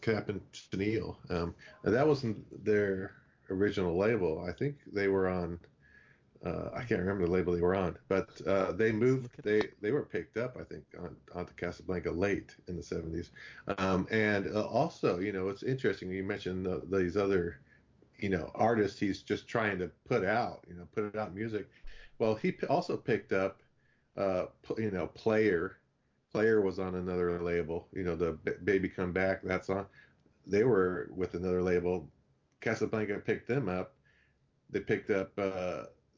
[0.00, 1.16] Cap and Tennille.
[1.30, 1.54] Um,
[1.84, 3.12] that wasn't their
[3.50, 4.44] original label.
[4.48, 5.58] I think they were on
[6.44, 9.36] uh, I can't remember the label they were on, but uh, they moved.
[9.44, 13.30] They they were picked up, I think, on, onto Casablanca late in the 70s.
[13.78, 16.10] Um, and uh, also, you know, it's interesting.
[16.10, 17.60] You mentioned the, these other,
[18.18, 18.98] you know, artists.
[18.98, 21.68] He's just trying to put out, you know, put out music.
[22.18, 23.62] Well, he also picked up,
[24.16, 24.46] uh,
[24.78, 25.78] you know, Player.
[26.32, 27.88] Player was on another label.
[27.92, 29.42] You know, the B- Baby Come Back.
[29.44, 29.86] That's on.
[30.46, 32.10] They were with another label.
[32.60, 33.94] Casablanca picked them up.
[34.70, 35.38] They picked up.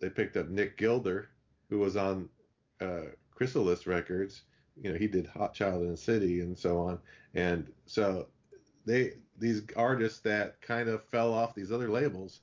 [0.01, 1.31] They picked up Nick Gilder,
[1.71, 2.29] who was on
[2.81, 4.43] uh, Chrysalis Records.
[4.81, 6.99] You know, he did Hot Child in the City and so on.
[7.35, 8.27] And so
[8.85, 12.41] they these artists that kind of fell off these other labels,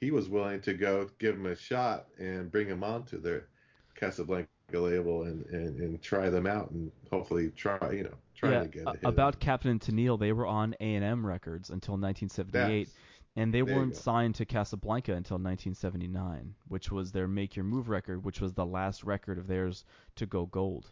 [0.00, 3.48] he was willing to go give them a shot and bring them onto their
[3.94, 8.62] Casablanca label and, and, and try them out and hopefully try you know try yeah,
[8.62, 9.00] to get a hit.
[9.04, 12.86] about Captain and Tennille, they were on A&M Records until 1978.
[12.86, 12.94] That's-
[13.36, 17.88] and they there weren't signed to Casablanca until 1979, which was their Make Your Move
[17.88, 19.84] record, which was the last record of theirs
[20.16, 20.90] to go gold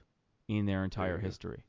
[0.48, 1.64] in their entire history.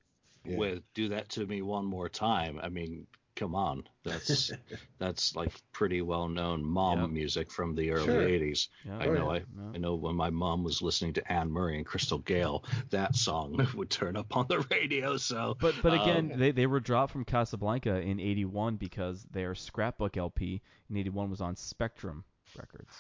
[0.46, 0.58] Yeah.
[0.58, 2.60] With do that to me one more time.
[2.62, 3.08] I mean,
[3.40, 4.52] come on, that's
[5.00, 7.10] that's like pretty well known mom Yep.
[7.12, 8.22] music from the early Sure.
[8.22, 8.68] 80s.
[8.86, 8.98] Yeah.
[9.00, 9.32] I Oh, know yeah.
[9.32, 9.72] I, Yeah.
[9.76, 13.66] I know when my mom was listening to Anne Murray and Crystal Gayle, that song
[13.76, 15.16] would turn up on the radio.
[15.18, 19.56] So, But but again, um, they they were dropped from Casablanca in '81 because their
[19.56, 22.26] scrapbook LP in '81 was on Spectrum
[22.58, 22.94] Records.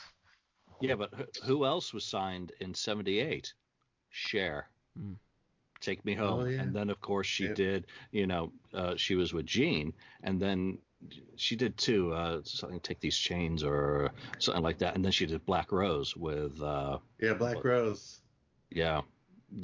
[0.81, 1.11] yeah, but
[1.43, 3.53] who else was signed in '78?
[4.11, 4.69] Cher.
[4.97, 5.17] Mm.
[5.81, 6.61] Take Me Home, Oh, yeah.
[6.61, 7.87] and then of course she did.
[8.11, 10.77] You know, uh, she was with Gene, and then
[11.35, 12.13] she did too.
[12.13, 16.15] Uh, something Take These Chains or something like that, and then she did Black Rose
[16.15, 16.61] with.
[16.61, 18.21] Uh, yeah, Black Rose.
[18.69, 19.01] Yeah,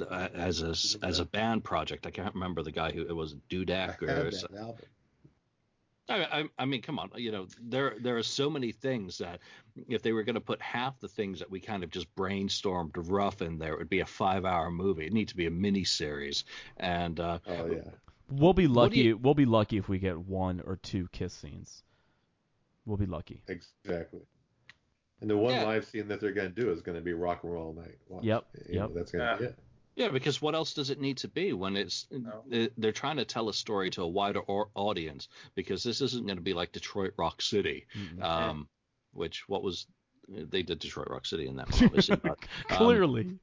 [0.00, 0.70] uh, as a
[1.06, 2.06] as a band project.
[2.06, 4.30] I can't remember the guy who it was Dudek or.
[4.30, 4.76] that album.
[6.08, 9.40] I, I, I mean, come on, you know, there there are so many things that
[9.88, 12.92] if they were going to put half the things that we kind of just brainstormed
[12.96, 15.06] rough in there, it would be a five-hour movie.
[15.06, 16.44] It needs to be a mini series,
[16.76, 17.80] and uh, Oh yeah.
[18.28, 19.00] We'll be lucky.
[19.00, 21.82] you- We'll be lucky if we get one or two kiss scenes.
[22.84, 23.42] We'll be lucky.
[23.48, 24.20] Exactly.
[25.20, 25.64] And the one Yeah.
[25.64, 27.98] live scene that they're going to do is going to be Rock and Roll Night.
[28.08, 28.24] Watch.
[28.24, 28.94] Yep, You know, yep.
[28.94, 29.58] That's going to be it.
[29.96, 32.44] Yeah, because what else does it need to be when it's No.
[32.76, 35.28] they're trying to tell a story to a wider or, audience?
[35.54, 38.22] Because this isn't going to be like Detroit Rock City, Mm-mm.
[38.22, 38.68] um,
[39.12, 39.86] which what was
[40.28, 42.38] they did Detroit Rock City in that one, obviously, but
[42.70, 43.38] um, Clearly.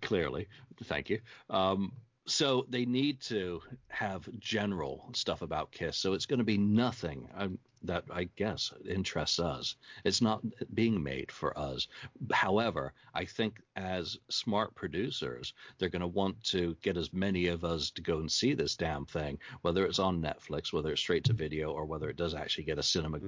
[0.00, 0.48] clearly.
[0.84, 1.20] Thank you.
[1.50, 1.92] Um,
[2.26, 5.96] so they need to have general stuff about Kiss.
[5.96, 9.76] So it's going to be nothing um, that I guess interests us.
[10.04, 10.42] It's not
[10.74, 11.88] being made for us.
[12.32, 17.64] However, I think as smart producers, they're going to want to get as many of
[17.64, 21.24] us to go and see this damn thing, whether it's on Netflix, whether it's straight
[21.24, 23.18] to video, or whether it does actually get a cinema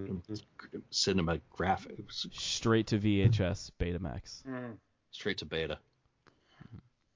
[0.90, 4.42] cinematographic Straight to VHS Betamax.
[4.44, 4.76] Mm.
[5.10, 5.78] straight to beta,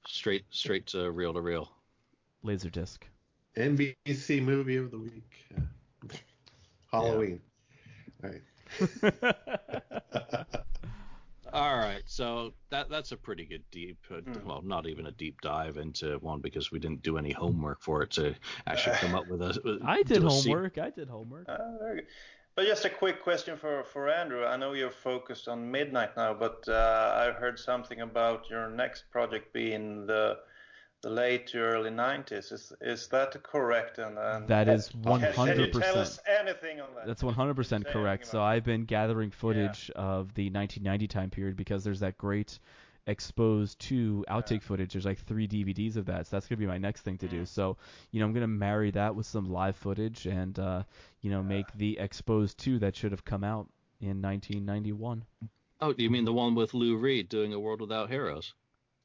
[0.07, 1.71] straight straight to reel to reel.
[2.43, 2.99] Laserdisc.
[3.55, 5.45] NBC movie of the week.
[5.51, 5.63] Yeah.
[6.91, 7.39] Halloween.
[8.23, 8.41] All right.
[11.53, 15.39] All right, so that that's a pretty good deep, uh, well, not even a deep
[15.41, 18.35] dive into one because we didn't do any homework for it to
[18.67, 19.59] actually come up with a.
[19.63, 20.77] with- I did do a se- homework.
[20.77, 21.47] I did homework.
[21.79, 22.07] Very good.
[22.55, 24.43] But just a quick question for, for Andrew.
[24.43, 29.03] I know you're focused on Midnight now, but uh, I've heard something about your next
[29.11, 30.39] project being the
[31.07, 32.51] the late to early 90s.
[32.51, 33.97] Is is that correct?
[33.97, 35.97] And, and That is can, can you tell 100%.
[35.97, 37.07] us anything on that?
[37.07, 38.27] That's 100% correct.
[38.27, 42.59] So I've been gathering footage of the 1990 time period because there's that great
[43.09, 44.91] Exposed 2 outtake footage.
[44.91, 46.27] There's like three DVDs of that.
[46.27, 47.43] So that's gonna be my next thing to do.
[47.43, 47.47] Mm.
[47.47, 47.77] So
[48.11, 50.83] you know I'm gonna marry that with some live footage and uh,
[51.21, 53.69] you know make the exposed two that should have come out
[54.01, 55.23] in 1991.
[55.79, 58.53] Oh, do you mean the one with Lou Reed doing A World Without Heroes?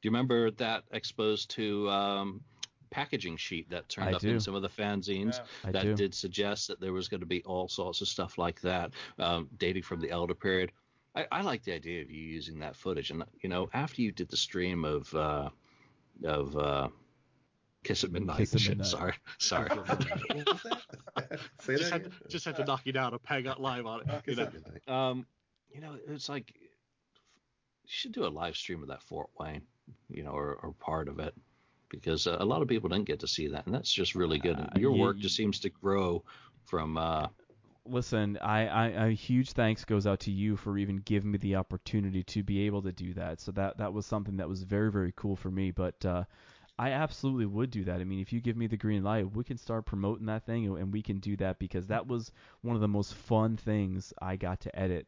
[0.03, 2.41] Do you remember that Exposed 2 um,
[2.89, 4.31] packaging sheet that turned I up do.
[4.31, 5.71] in some of the fanzines Yeah.
[5.71, 5.95] That do.
[5.95, 9.47] did suggest that there was going to be all sorts of stuff like that, um,
[9.57, 10.73] dating from the Elder period.
[11.15, 14.11] I, I like the idea of you using that footage, and you know, after you
[14.11, 15.47] did the stream of uh,
[16.25, 16.89] of uh,
[17.85, 18.87] Kiss at Midnight, Kiss at shit, Midnight.
[18.87, 20.63] sorry, sorry, what was
[21.15, 21.39] that?
[21.61, 23.13] Say just that had, just had to knock you down.
[23.13, 24.07] A peg out live on it.
[24.09, 24.89] Oh, you know, at Midnight.
[24.89, 25.25] um,
[25.73, 26.67] you know, it's like you
[27.85, 29.61] should do a live stream of that Fort Wayne,
[30.09, 31.33] you know, or, or part of it,
[31.89, 34.39] because uh, a lot of people didn't get to see that, and that's just really
[34.39, 34.59] good.
[34.59, 36.23] Uh, your yeah, work just seems to grow
[36.65, 36.97] from.
[36.97, 37.27] Uh,
[37.85, 41.57] Listen, I, I a huge thanks goes out to you for even giving me the
[41.57, 43.41] opportunity to be able to do that.
[43.41, 45.71] So that that was something that was very very cool for me.
[45.71, 46.23] But uh,
[46.79, 47.99] I absolutely would do that.
[47.99, 50.65] I mean, if you give me the green light, we can start promoting that thing,
[50.65, 52.31] and we can do that because that was
[52.61, 55.07] one of the most fun things I got to edit.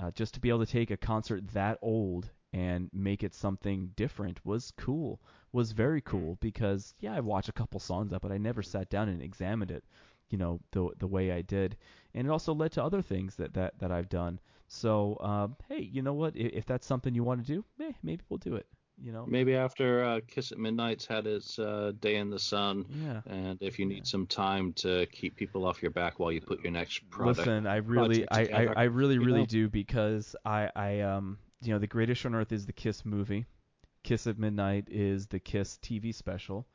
[0.00, 3.90] Uh, just to be able to take a concert that old and make it something
[3.96, 5.20] different was cool.
[5.52, 8.88] Was very cool because yeah, I watched a couple songs up, but I never sat
[8.88, 9.84] down and examined it,
[10.30, 11.76] you know, the the way I did.
[12.14, 14.38] And it also led to other things that that that I've done.
[14.68, 16.36] So um, hey, you know what?
[16.36, 18.66] If, if that's something you want to do, eh, maybe we'll do it.
[19.02, 22.86] You know, Maybe after uh, Kiss at Midnight's had its uh, day in the sun,
[22.88, 23.22] yeah.
[23.26, 26.62] and if you need some time to keep people off your back while you put
[26.62, 27.38] your next product.
[27.38, 29.46] Listen, I really, I, I, I really, you really know?
[29.46, 33.46] do because I, I, um, you know, the Greatest on Earth is the Kiss movie.
[34.02, 36.66] Kiss at Midnight is the Kiss TV special.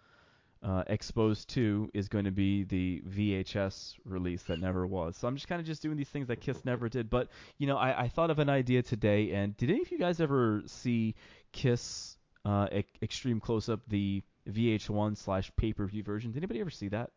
[0.62, 5.16] Uh, Exposed 2 is going to be the VHS release that never was.
[5.16, 7.10] So I'm just kind of just doing these things that Kiss never did.
[7.10, 9.32] But you know, I, I thought of an idea today.
[9.32, 11.16] And did any of you guys ever see
[11.54, 16.32] Kiss uh, e- Extreme Close Up, the VH1 slash pay per view version?
[16.32, 17.12] Did anybody ever see that?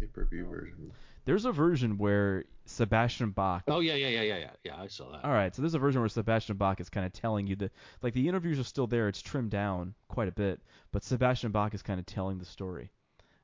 [0.00, 0.90] Pay per view version.
[1.26, 4.50] There's a version where Sebastian Bach Oh yeah, yeah, yeah, yeah, yeah.
[4.64, 5.24] Yeah, I saw that.
[5.24, 7.72] All right, so there's a version where Sebastian Bach is kind of telling you that,
[8.00, 9.08] like the interviews are still there.
[9.08, 10.60] It's trimmed down quite a bit,
[10.92, 12.90] but Sebastian Bach is kind of telling the story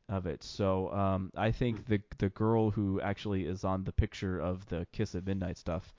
[0.08, 0.44] of it.
[0.44, 4.86] So um, I think the the girl who actually is on the picture of the
[4.92, 5.92] Kiss at Midnight stuff,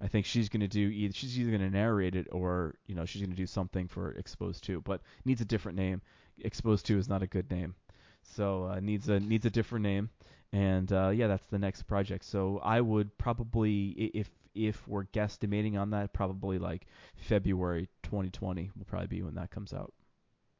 [0.00, 3.22] I think she's gonna do either she's either gonna narrate it or you know she's
[3.22, 6.00] gonna do something for Exposed 2, but needs a different name.
[6.38, 7.74] Exposed 2 is not a good name,
[8.22, 10.10] so uh, needs a needs a different name.
[10.54, 12.24] And uh, yeah, that's the next project.
[12.24, 16.86] So I would probably, if if we're guesstimating on that, probably like
[17.16, 19.92] February 2020 will probably be when that comes out,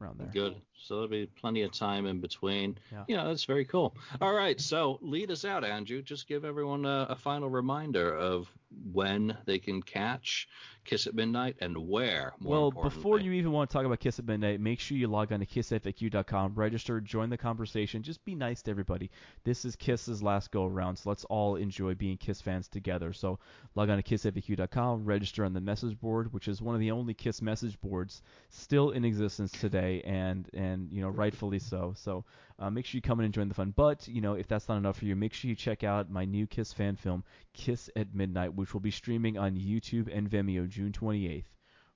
[0.01, 0.31] around there.
[0.33, 0.57] Good.
[0.77, 2.77] So there'll be plenty of time in between.
[2.91, 3.05] Yeah.
[3.07, 3.97] Yeah, that's very cool.
[4.21, 6.03] All right, so lead us out, Andrew.
[6.03, 8.49] Just give everyone a, a final reminder of
[8.93, 10.49] when they can catch
[10.85, 12.35] Kiss at Midnight and where.
[12.39, 15.09] More Well, before you even want to talk about Kiss at Midnight, make sure you
[15.09, 18.03] log on to kissfaq.com, register, join the conversation.
[18.03, 19.11] Just be nice to everybody.
[19.45, 23.13] This is Kiss's last go around, so let's all enjoy being Kiss fans together.
[23.13, 23.39] So
[23.75, 27.15] log on to kissfaq.com, register on the message board, which is one of the only
[27.15, 31.95] Kiss message boards still in existence today, and and you know rightfully so.
[31.97, 32.25] So
[32.59, 33.73] uh, make sure you come in and join the fun.
[33.77, 36.25] But you know if that's not enough for you, make sure you check out my
[36.25, 40.69] new Kiss fan film, Kiss at Midnight, which will be streaming on YouTube and Vimeo
[40.69, 41.45] June 28th.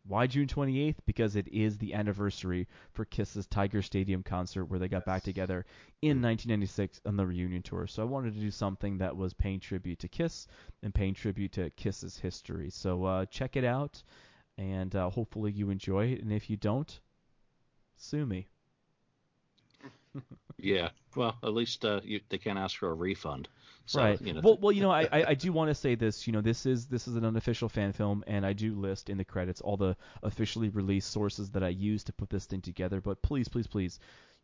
[0.09, 0.97] Why June 28th?
[1.05, 5.67] Because it is the anniversary for Kiss's Tiger Stadium concert where they got back together
[6.01, 7.87] in 1996 on the reunion tour.
[7.87, 10.47] So I wanted to do something that was paying tribute to Kiss
[10.83, 12.71] and paying tribute to Kiss's history.
[12.71, 14.03] So uh, check it out,
[14.57, 16.23] and uh, hopefully you enjoy it.
[16.23, 17.01] And if you don't,
[17.99, 18.49] sue me.
[20.59, 20.91] Yeah.
[21.15, 23.49] Well, at least uh, you, they can't ask for a refund.
[23.87, 24.21] So, right.
[24.21, 26.27] You know, well, well, you know, I, I, I do want to say this.
[26.27, 29.17] You know, this is this is an unofficial fan film, and I do list in
[29.17, 33.01] the credits all the officially released sources that I used to put this thing together.
[33.01, 33.99] But please, please, please,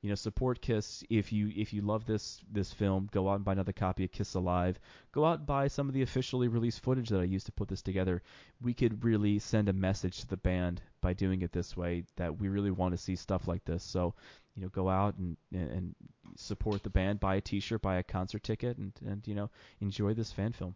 [0.05, 1.02] you know, support Kiss.
[1.09, 4.12] If you if you love this this film, go out and buy another copy of
[4.12, 4.78] Kiss Alive.
[5.12, 7.68] Go out and buy some of the officially released footage that I used to put
[7.68, 8.20] this together.
[8.61, 12.38] We could really send a message to the band by doing it this way that
[12.38, 13.82] we really want to see stuff like this.
[13.82, 14.14] So,
[14.55, 15.94] you know, go out and and
[16.36, 19.48] support the band, buy a T-shirt, buy a concert ticket, and and you know,
[19.80, 20.74] enjoy this fan film.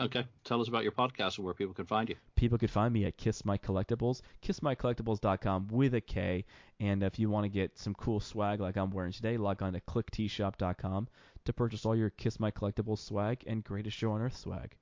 [0.00, 0.24] Okay.
[0.44, 2.16] Tell us about your podcast and where people can find you.
[2.34, 6.44] People could find me at Kiss My Collectibles, kissmycollectibles.com with a K.
[6.80, 9.72] And if you want to get some cool swag like I'm wearing today, log on
[9.72, 11.08] to clicktshop.com
[11.44, 14.74] to purchase all your Kiss My Collectibles swag and Greatest Show on Earth swag.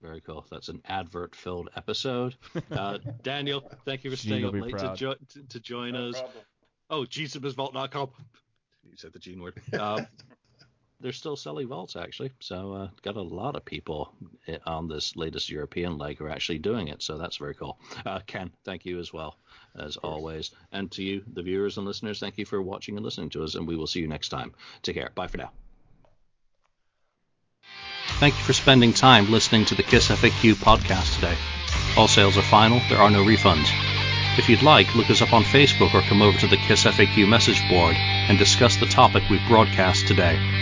[0.00, 0.44] Very cool.
[0.50, 2.34] That's an advert-filled episode.
[2.72, 4.96] Uh, Daniel, thank you for staying up late to, proud.
[4.96, 6.18] jo- to, to join No us.
[6.20, 6.44] problem.
[6.90, 8.10] Oh, jesusvault.com.
[8.84, 9.60] You said the gene word.
[9.78, 10.06] Um,
[11.02, 12.30] they're still selling vaults, actually.
[12.40, 14.12] So, uh, got a lot of people
[14.66, 17.02] on this latest European leg who are actually doing it.
[17.02, 17.78] So, that's very cool.
[18.06, 19.36] Uh, Ken, thank you as well,
[19.78, 20.50] as always.
[20.72, 23.54] And to you, the viewers and listeners, thank you for watching and listening to us.
[23.54, 24.54] And we will see you next time.
[24.82, 25.10] Take care.
[25.14, 25.50] Bye for now.
[28.18, 31.36] Thank you for spending time listening to the Kiss FAQ podcast today.
[31.96, 33.68] All sales are final, there are no refunds.
[34.38, 37.28] If you'd like, look us up on Facebook or come over to the Kiss FAQ
[37.28, 40.61] message board and discuss the topic we've broadcast today.